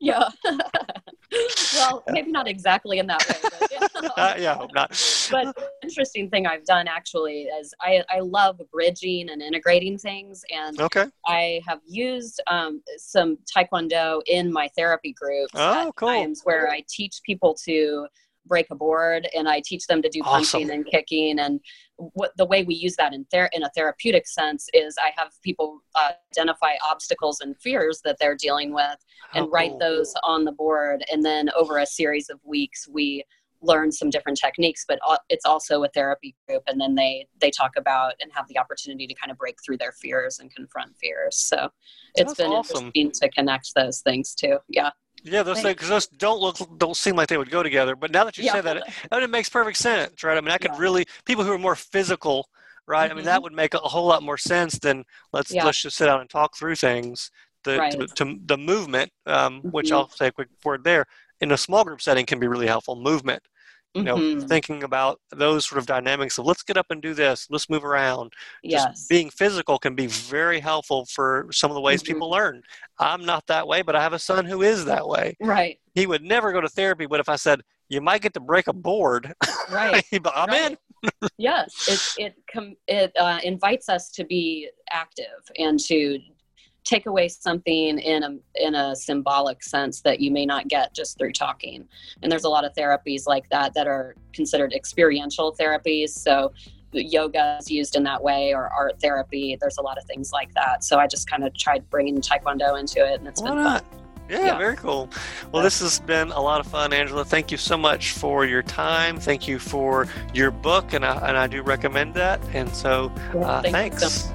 yeah. 0.00 0.28
well, 1.74 2.02
maybe 2.08 2.30
not 2.30 2.48
exactly 2.48 2.98
in 2.98 3.06
that 3.06 3.26
way. 3.28 3.80
But, 3.94 4.04
uh, 4.18 4.34
yeah, 4.38 4.52
I 4.52 4.56
hope 4.56 4.70
not. 4.74 4.90
but 5.30 5.56
interesting 5.82 6.28
thing 6.28 6.46
I've 6.46 6.64
done 6.64 6.88
actually 6.88 7.42
is 7.42 7.72
I, 7.80 8.04
I 8.10 8.20
love 8.20 8.60
bridging 8.72 9.30
and 9.30 9.40
integrating 9.40 9.96
things, 9.96 10.44
and 10.50 10.80
okay. 10.80 11.06
I 11.26 11.60
have 11.66 11.80
used 11.86 12.40
um, 12.48 12.82
some 12.98 13.38
Taekwondo 13.46 14.20
in 14.26 14.52
my 14.52 14.68
therapy 14.76 15.12
groups 15.12 15.52
oh, 15.54 15.88
at 15.88 15.96
cool. 15.96 16.08
times 16.08 16.42
where 16.44 16.68
I 16.68 16.84
teach 16.88 17.20
people 17.24 17.54
to 17.64 18.06
break 18.50 18.66
a 18.70 18.74
board 18.74 19.26
and 19.34 19.48
I 19.48 19.62
teach 19.64 19.86
them 19.86 20.02
to 20.02 20.10
do 20.10 20.20
awesome. 20.20 20.60
punching 20.60 20.70
and 20.70 20.86
kicking. 20.86 21.38
And 21.38 21.60
what 21.96 22.32
the 22.36 22.44
way 22.44 22.64
we 22.64 22.74
use 22.74 22.96
that 22.96 23.14
in 23.14 23.24
ther- 23.32 23.48
in 23.54 23.62
a 23.62 23.70
therapeutic 23.70 24.28
sense 24.28 24.68
is 24.74 24.96
I 24.98 25.12
have 25.16 25.30
people 25.42 25.80
uh, 25.94 26.10
identify 26.36 26.72
obstacles 26.84 27.40
and 27.40 27.56
fears 27.62 28.02
that 28.04 28.16
they're 28.20 28.36
dealing 28.36 28.74
with 28.74 28.98
and 29.32 29.50
write 29.50 29.70
cool. 29.70 29.78
those 29.78 30.12
on 30.22 30.44
the 30.44 30.52
board. 30.52 31.02
And 31.10 31.24
then 31.24 31.48
over 31.56 31.78
a 31.78 31.86
series 31.86 32.28
of 32.28 32.38
weeks, 32.44 32.86
we 32.86 33.24
learn 33.62 33.92
some 33.92 34.08
different 34.08 34.38
techniques 34.38 34.84
but 34.88 34.98
it's 35.28 35.44
also 35.44 35.84
a 35.84 35.88
therapy 35.90 36.34
group 36.48 36.62
and 36.66 36.80
then 36.80 36.94
they 36.94 37.26
they 37.40 37.50
talk 37.50 37.72
about 37.76 38.14
and 38.22 38.32
have 38.34 38.48
the 38.48 38.58
opportunity 38.58 39.06
to 39.06 39.14
kind 39.14 39.30
of 39.30 39.36
break 39.36 39.56
through 39.62 39.76
their 39.76 39.92
fears 39.92 40.38
and 40.38 40.54
confront 40.54 40.96
fears 40.98 41.36
so 41.36 41.68
it's 42.14 42.30
That's 42.30 42.34
been 42.38 42.52
awesome. 42.52 42.86
interesting 42.86 43.12
to 43.20 43.28
connect 43.28 43.74
those 43.74 44.00
things 44.00 44.34
too 44.34 44.58
yeah 44.68 44.90
yeah, 45.22 45.42
those 45.42 45.62
things 45.62 45.88
those 45.88 46.06
don't 46.06 46.40
look 46.40 46.56
don't 46.78 46.96
seem 46.96 47.16
like 47.16 47.28
they 47.28 47.38
would 47.38 47.50
go 47.50 47.62
together. 47.62 47.96
But 47.96 48.10
now 48.10 48.24
that 48.24 48.38
you 48.38 48.44
yeah. 48.44 48.52
say 48.52 48.60
that, 48.62 48.76
it, 48.78 48.84
it 49.12 49.30
makes 49.30 49.48
perfect 49.48 49.78
sense, 49.78 50.22
right? 50.22 50.36
I 50.36 50.40
mean, 50.40 50.50
I 50.50 50.58
could 50.58 50.72
yeah. 50.72 50.80
really 50.80 51.06
people 51.24 51.44
who 51.44 51.52
are 51.52 51.58
more 51.58 51.76
physical, 51.76 52.48
right? 52.86 53.04
Mm-hmm. 53.04 53.12
I 53.12 53.14
mean, 53.14 53.24
that 53.24 53.36
mm-hmm. 53.36 53.42
would 53.44 53.52
make 53.52 53.74
a 53.74 53.78
whole 53.78 54.06
lot 54.06 54.22
more 54.22 54.38
sense 54.38 54.78
than 54.78 55.04
let's 55.32 55.52
yeah. 55.52 55.64
let's 55.64 55.82
just 55.82 55.96
sit 55.96 56.06
down 56.06 56.20
and 56.20 56.30
talk 56.30 56.56
through 56.56 56.76
things. 56.76 57.30
The 57.64 57.76
right. 57.76 57.92
to, 57.92 58.06
to, 58.06 58.38
the 58.46 58.56
movement, 58.56 59.10
um, 59.26 59.58
mm-hmm. 59.58 59.68
which 59.68 59.92
I'll 59.92 60.08
say 60.08 60.28
a 60.28 60.32
quick 60.32 60.48
word 60.64 60.82
there, 60.82 61.04
in 61.40 61.52
a 61.52 61.58
small 61.58 61.84
group 61.84 62.00
setting 62.00 62.24
can 62.24 62.38
be 62.38 62.48
really 62.48 62.66
helpful. 62.66 62.96
Movement, 62.96 63.42
you 63.94 64.02
know 64.02 64.16
mm-hmm. 64.16 64.46
thinking 64.46 64.82
about 64.82 65.20
those 65.30 65.66
sort 65.66 65.78
of 65.78 65.86
dynamics 65.86 66.38
of 66.38 66.46
let's 66.46 66.62
get 66.62 66.76
up 66.76 66.86
and 66.90 67.02
do 67.02 67.12
this 67.12 67.46
let's 67.50 67.68
move 67.68 67.84
around 67.84 68.32
yes. 68.62 68.84
just 68.84 69.08
being 69.08 69.30
physical 69.30 69.78
can 69.78 69.94
be 69.94 70.06
very 70.06 70.60
helpful 70.60 71.04
for 71.06 71.48
some 71.50 71.70
of 71.70 71.74
the 71.74 71.80
ways 71.80 72.02
mm-hmm. 72.02 72.14
people 72.14 72.30
learn 72.30 72.62
i'm 72.98 73.24
not 73.24 73.46
that 73.46 73.66
way 73.66 73.82
but 73.82 73.96
i 73.96 74.00
have 74.00 74.12
a 74.12 74.18
son 74.18 74.44
who 74.44 74.62
is 74.62 74.84
that 74.84 75.06
way 75.06 75.36
right 75.40 75.80
he 75.94 76.06
would 76.06 76.22
never 76.22 76.52
go 76.52 76.60
to 76.60 76.68
therapy 76.68 77.06
but 77.06 77.20
if 77.20 77.28
i 77.28 77.36
said 77.36 77.60
you 77.88 78.00
might 78.00 78.22
get 78.22 78.32
to 78.32 78.40
break 78.40 78.68
a 78.68 78.72
board 78.72 79.32
right 79.70 80.04
i'm 80.34 80.48
right. 80.48 80.72
in 80.72 81.28
yes 81.38 82.16
it 82.18 82.24
it 82.26 82.34
com- 82.52 82.76
it 82.86 83.10
uh, 83.18 83.40
invites 83.42 83.88
us 83.88 84.10
to 84.10 84.24
be 84.24 84.68
active 84.90 85.26
and 85.58 85.80
to 85.80 86.18
take 86.84 87.06
away 87.06 87.28
something 87.28 87.98
in 87.98 88.22
a 88.22 88.36
in 88.54 88.74
a 88.74 88.96
symbolic 88.96 89.62
sense 89.62 90.00
that 90.02 90.20
you 90.20 90.30
may 90.30 90.46
not 90.46 90.68
get 90.68 90.94
just 90.94 91.18
through 91.18 91.32
talking. 91.32 91.86
And 92.22 92.30
there's 92.30 92.44
a 92.44 92.48
lot 92.48 92.64
of 92.64 92.72
therapies 92.74 93.26
like 93.26 93.48
that 93.50 93.74
that 93.74 93.86
are 93.86 94.14
considered 94.32 94.72
experiential 94.72 95.54
therapies. 95.54 96.10
So 96.10 96.52
yoga 96.92 97.58
is 97.60 97.70
used 97.70 97.96
in 97.96 98.02
that 98.04 98.22
way 98.22 98.52
or 98.52 98.68
art 98.68 99.00
therapy. 99.00 99.56
There's 99.60 99.78
a 99.78 99.82
lot 99.82 99.98
of 99.98 100.04
things 100.04 100.32
like 100.32 100.52
that. 100.54 100.82
So 100.82 100.98
I 100.98 101.06
just 101.06 101.30
kind 101.30 101.44
of 101.44 101.54
tried 101.54 101.88
bringing 101.90 102.20
taekwondo 102.20 102.78
into 102.78 103.04
it 103.06 103.20
and 103.20 103.28
it's 103.28 103.40
Why 103.40 103.50
been 103.50 103.58
not? 103.58 103.82
fun. 103.82 104.00
Yeah, 104.28 104.46
yeah, 104.46 104.58
very 104.58 104.76
cool. 104.76 105.10
Well, 105.50 105.60
this 105.60 105.80
has 105.80 105.98
been 105.98 106.30
a 106.30 106.40
lot 106.40 106.60
of 106.60 106.66
fun, 106.68 106.92
Angela. 106.92 107.24
Thank 107.24 107.50
you 107.50 107.56
so 107.56 107.76
much 107.76 108.12
for 108.12 108.44
your 108.44 108.62
time. 108.62 109.18
Thank 109.18 109.48
you 109.48 109.58
for 109.58 110.06
your 110.32 110.52
book, 110.52 110.92
and 110.92 111.04
I, 111.04 111.28
and 111.28 111.36
I 111.36 111.48
do 111.48 111.62
recommend 111.62 112.14
that. 112.14 112.40
And 112.52 112.72
so, 112.72 113.10
yeah, 113.34 113.40
uh, 113.40 113.62
thanks. 113.62 114.00
So 114.02 114.32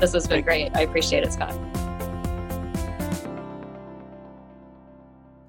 this 0.00 0.12
has 0.12 0.26
been 0.26 0.42
great. 0.42 0.72
I 0.74 0.80
appreciate 0.80 1.22
it, 1.22 1.32
Scott. 1.32 1.56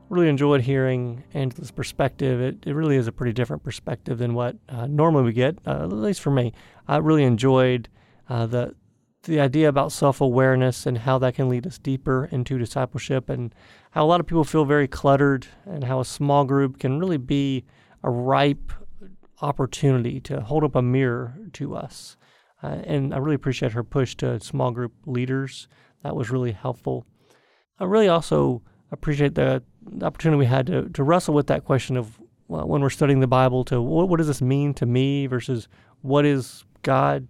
Really 0.10 0.28
enjoyed 0.28 0.62
hearing 0.62 1.24
Angela's 1.34 1.72
perspective. 1.72 2.41
It, 2.41 2.65
it 2.65 2.74
really 2.74 2.95
is 2.95 3.08
a 3.08 3.12
pretty 3.12 3.34
different 3.34 3.63
perspective 3.63 4.17
than 4.17 4.34
what 4.34 4.58
uh, 4.67 4.88
normally 4.88 5.24
we 5.24 5.34
get, 5.34 5.58
uh, 5.65 5.84
at 5.84 5.91
least 5.91 6.22
for 6.22 6.32
me. 6.32 6.54
I 6.88 6.98
really 6.98 7.24
enjoyed 7.24 7.89
uh, 8.28 8.45
the 8.48 8.76
the 9.24 9.39
idea 9.39 9.67
about 9.67 9.91
self 9.91 10.22
awareness 10.22 10.86
and 10.86 11.00
how 11.00 11.17
that 11.19 11.36
can 11.36 11.50
lead 11.50 11.67
us 11.67 11.78
deeper 11.78 12.30
into 12.32 12.58
discipleship, 12.58 13.30
and 13.30 13.54
how 13.91 14.06
a 14.06 14.08
lot 14.08 14.19
of 14.19 14.28
people 14.28 14.43
feel 14.43 14.65
very 14.65 14.88
cluttered, 14.88 15.48
and 15.65 15.84
how 15.84 16.00
a 16.00 16.06
small 16.06 16.45
group 16.45 16.80
can 16.80 17.00
really 17.00 17.17
be 17.17 17.65
a 18.04 18.10
ripe 18.10 18.72
opportunity 19.41 20.19
to 20.22 20.41
hold 20.41 20.63
up 20.63 20.76
a 20.76 20.82
mirror 20.82 21.38
to 21.54 21.76
us. 21.76 22.17
Uh, 22.62 22.82
and 22.86 23.13
I 23.13 23.17
really 23.17 23.36
appreciate 23.36 23.72
her 23.74 23.84
push 23.84 24.15
to 24.15 24.39
small 24.39 24.72
group 24.72 24.93
leaders. 25.06 25.67
That 26.04 26.15
was 26.15 26.30
really 26.30 26.52
helpful. 26.52 27.06
I 27.80 27.86
really 27.86 28.10
also 28.10 28.62
appreciate 28.91 29.36
the 29.36 29.63
opportunity 30.02 30.39
we 30.39 30.45
had 30.45 30.67
to, 30.67 30.89
to 30.89 31.04
wrestle 31.04 31.34
with 31.34 31.47
that 31.47 31.65
question 31.65 31.97
of 31.97 32.19
well, 32.47 32.67
when 32.67 32.82
we're 32.82 32.89
studying 32.89 33.19
the 33.19 33.28
Bible 33.28 33.63
to 33.65 33.82
what, 33.82 34.10
what 34.10 34.17
does 34.17 34.28
this 34.28 34.41
mean 34.41 34.73
to 34.75 34.86
me 34.86 35.28
versus 35.28 35.67
what 36.02 36.25
is 36.25 36.65
God 36.82 37.28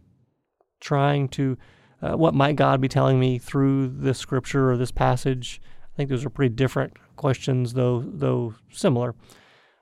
trying 0.80 1.28
to, 1.30 1.58
uh, 2.02 2.16
what 2.16 2.34
might 2.34 2.56
God 2.56 2.80
be 2.80 2.88
telling 2.88 3.20
me 3.20 3.38
through 3.38 3.90
this 3.90 4.18
scripture 4.18 4.72
or 4.72 4.78
this 4.78 4.92
passage? 4.92 5.62
I 5.94 5.98
think 5.98 6.10
those 6.10 6.26
are 6.26 6.30
pretty 6.30 6.56
different 6.56 6.94
questions, 7.18 7.74
though 7.74 8.02
though 8.06 8.56
similar. 8.72 9.14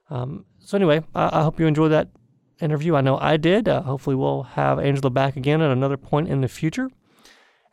Um, 0.10 0.46
so 0.60 0.76
anyway, 0.76 1.04
I, 1.14 1.40
I, 1.40 1.44
hope 1.44 1.60
you 1.60 1.68
enjoyed 1.68 1.92
that 1.92 2.10
interview. 2.60 2.96
I 2.96 3.02
know 3.02 3.18
I 3.20 3.38
did. 3.38 3.68
Uh, 3.68 3.84
hopefully, 3.84 4.16
we'll 4.16 4.44
have 4.44 4.80
Angela 4.80 5.10
back 5.10 5.36
again 5.36 5.62
at 5.62 5.70
another 5.70 5.98
point 5.98 6.30
in 6.30 6.42
the 6.42 6.48
future. 6.48 6.90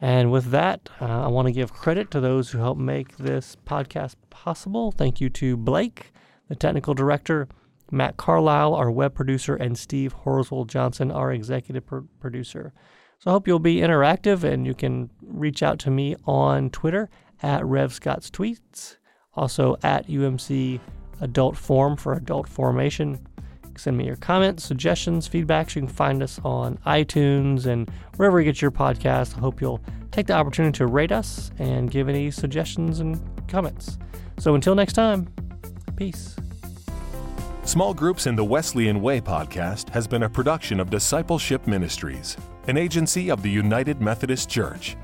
And 0.05 0.31
with 0.31 0.51
that, 0.51 0.91
uh, 1.01 1.07
I 1.07 1.29
want 1.29 1.47
to 1.49 1.53
give 1.53 1.73
credit 1.73 2.11
to 2.11 2.21
those 2.21 2.51
who 2.51 2.59
helped 2.59 2.79
make 2.79 3.17
this 3.17 3.57
podcast 3.65 4.17
possible. 4.29 4.93
Thank 4.93 5.19
you 5.19 5.31
to 5.31 5.57
Blake, 5.57 6.13
the 6.47 6.55
technical 6.55 6.93
director, 6.93 7.49
Matt 7.91 8.19
Carlisle, 8.19 8.75
our 8.75 8.91
web 8.91 9.15
producer, 9.15 9.57
and 9.57 9.79
Steve 9.79 10.15
Horswill 10.15 10.67
Johnson, 10.67 11.11
our 11.11 11.33
executive 11.33 11.87
pro- 11.87 12.07
producer. 12.21 12.75
So 13.19 13.31
I 13.31 13.33
hope 13.33 13.49
you'll 13.49 13.59
be 13.59 13.77
interactive 13.77 14.45
and 14.45 14.67
you 14.67 14.75
can 14.75 15.09
reach 15.23 15.63
out 15.63 15.79
to 15.79 15.91
me 15.91 16.17
on 16.27 16.69
Twitter 16.69 17.09
at 17.43 17.65
Rev 17.65 17.91
Scott's 17.91 18.31
Tweets, 18.31 18.99
also 19.33 19.79
at 19.83 20.07
UMC 20.07 20.81
Adult 21.23 21.57
Form 21.57 21.97
for 21.97 22.13
adult 22.13 22.47
formation. 22.47 23.27
Send 23.79 23.97
me 23.97 24.07
your 24.07 24.17
comments, 24.17 24.65
suggestions, 24.65 25.29
feedbacks. 25.29 25.75
You 25.75 25.83
can 25.83 25.89
find 25.89 26.23
us 26.23 26.41
on 26.45 26.79
iTunes 26.87 27.67
and 27.67 27.91
wherever 28.17 28.41
you 28.41 28.45
get 28.45 28.63
your 28.63 28.71
podcast. 28.71 29.37
I 29.37 29.41
hope 29.41 29.61
you'll 29.61 29.83
take 30.11 30.27
the 30.27 30.35
opportunity 30.35 30.77
to 30.79 30.87
rate 30.87 31.13
us 31.13 31.51
and 31.59 31.91
give 31.91 32.09
any 32.09 32.31
suggestions 32.31 33.01
and 33.01 33.21
comments. 33.49 33.99
So 34.39 34.55
until 34.55 34.75
next 34.75 34.95
time, 34.95 35.29
peace. 35.97 36.37
Small 37.65 37.95
Groups 37.95 38.27
in 38.27 38.37
the 38.37 38.45
Wesleyan 38.45 39.01
Way 39.01 39.23
podcast 39.23 39.89
has 39.91 40.07
been 40.07 40.25
a 40.25 40.29
production 40.29 40.81
of 40.81 40.91
Discipleship 40.91 41.67
Ministries, 41.67 42.37
an 42.69 42.77
agency 42.77 43.31
of 43.31 43.41
the 43.43 43.51
United 43.51 44.03
Methodist 44.03 44.51
Church. 44.51 44.99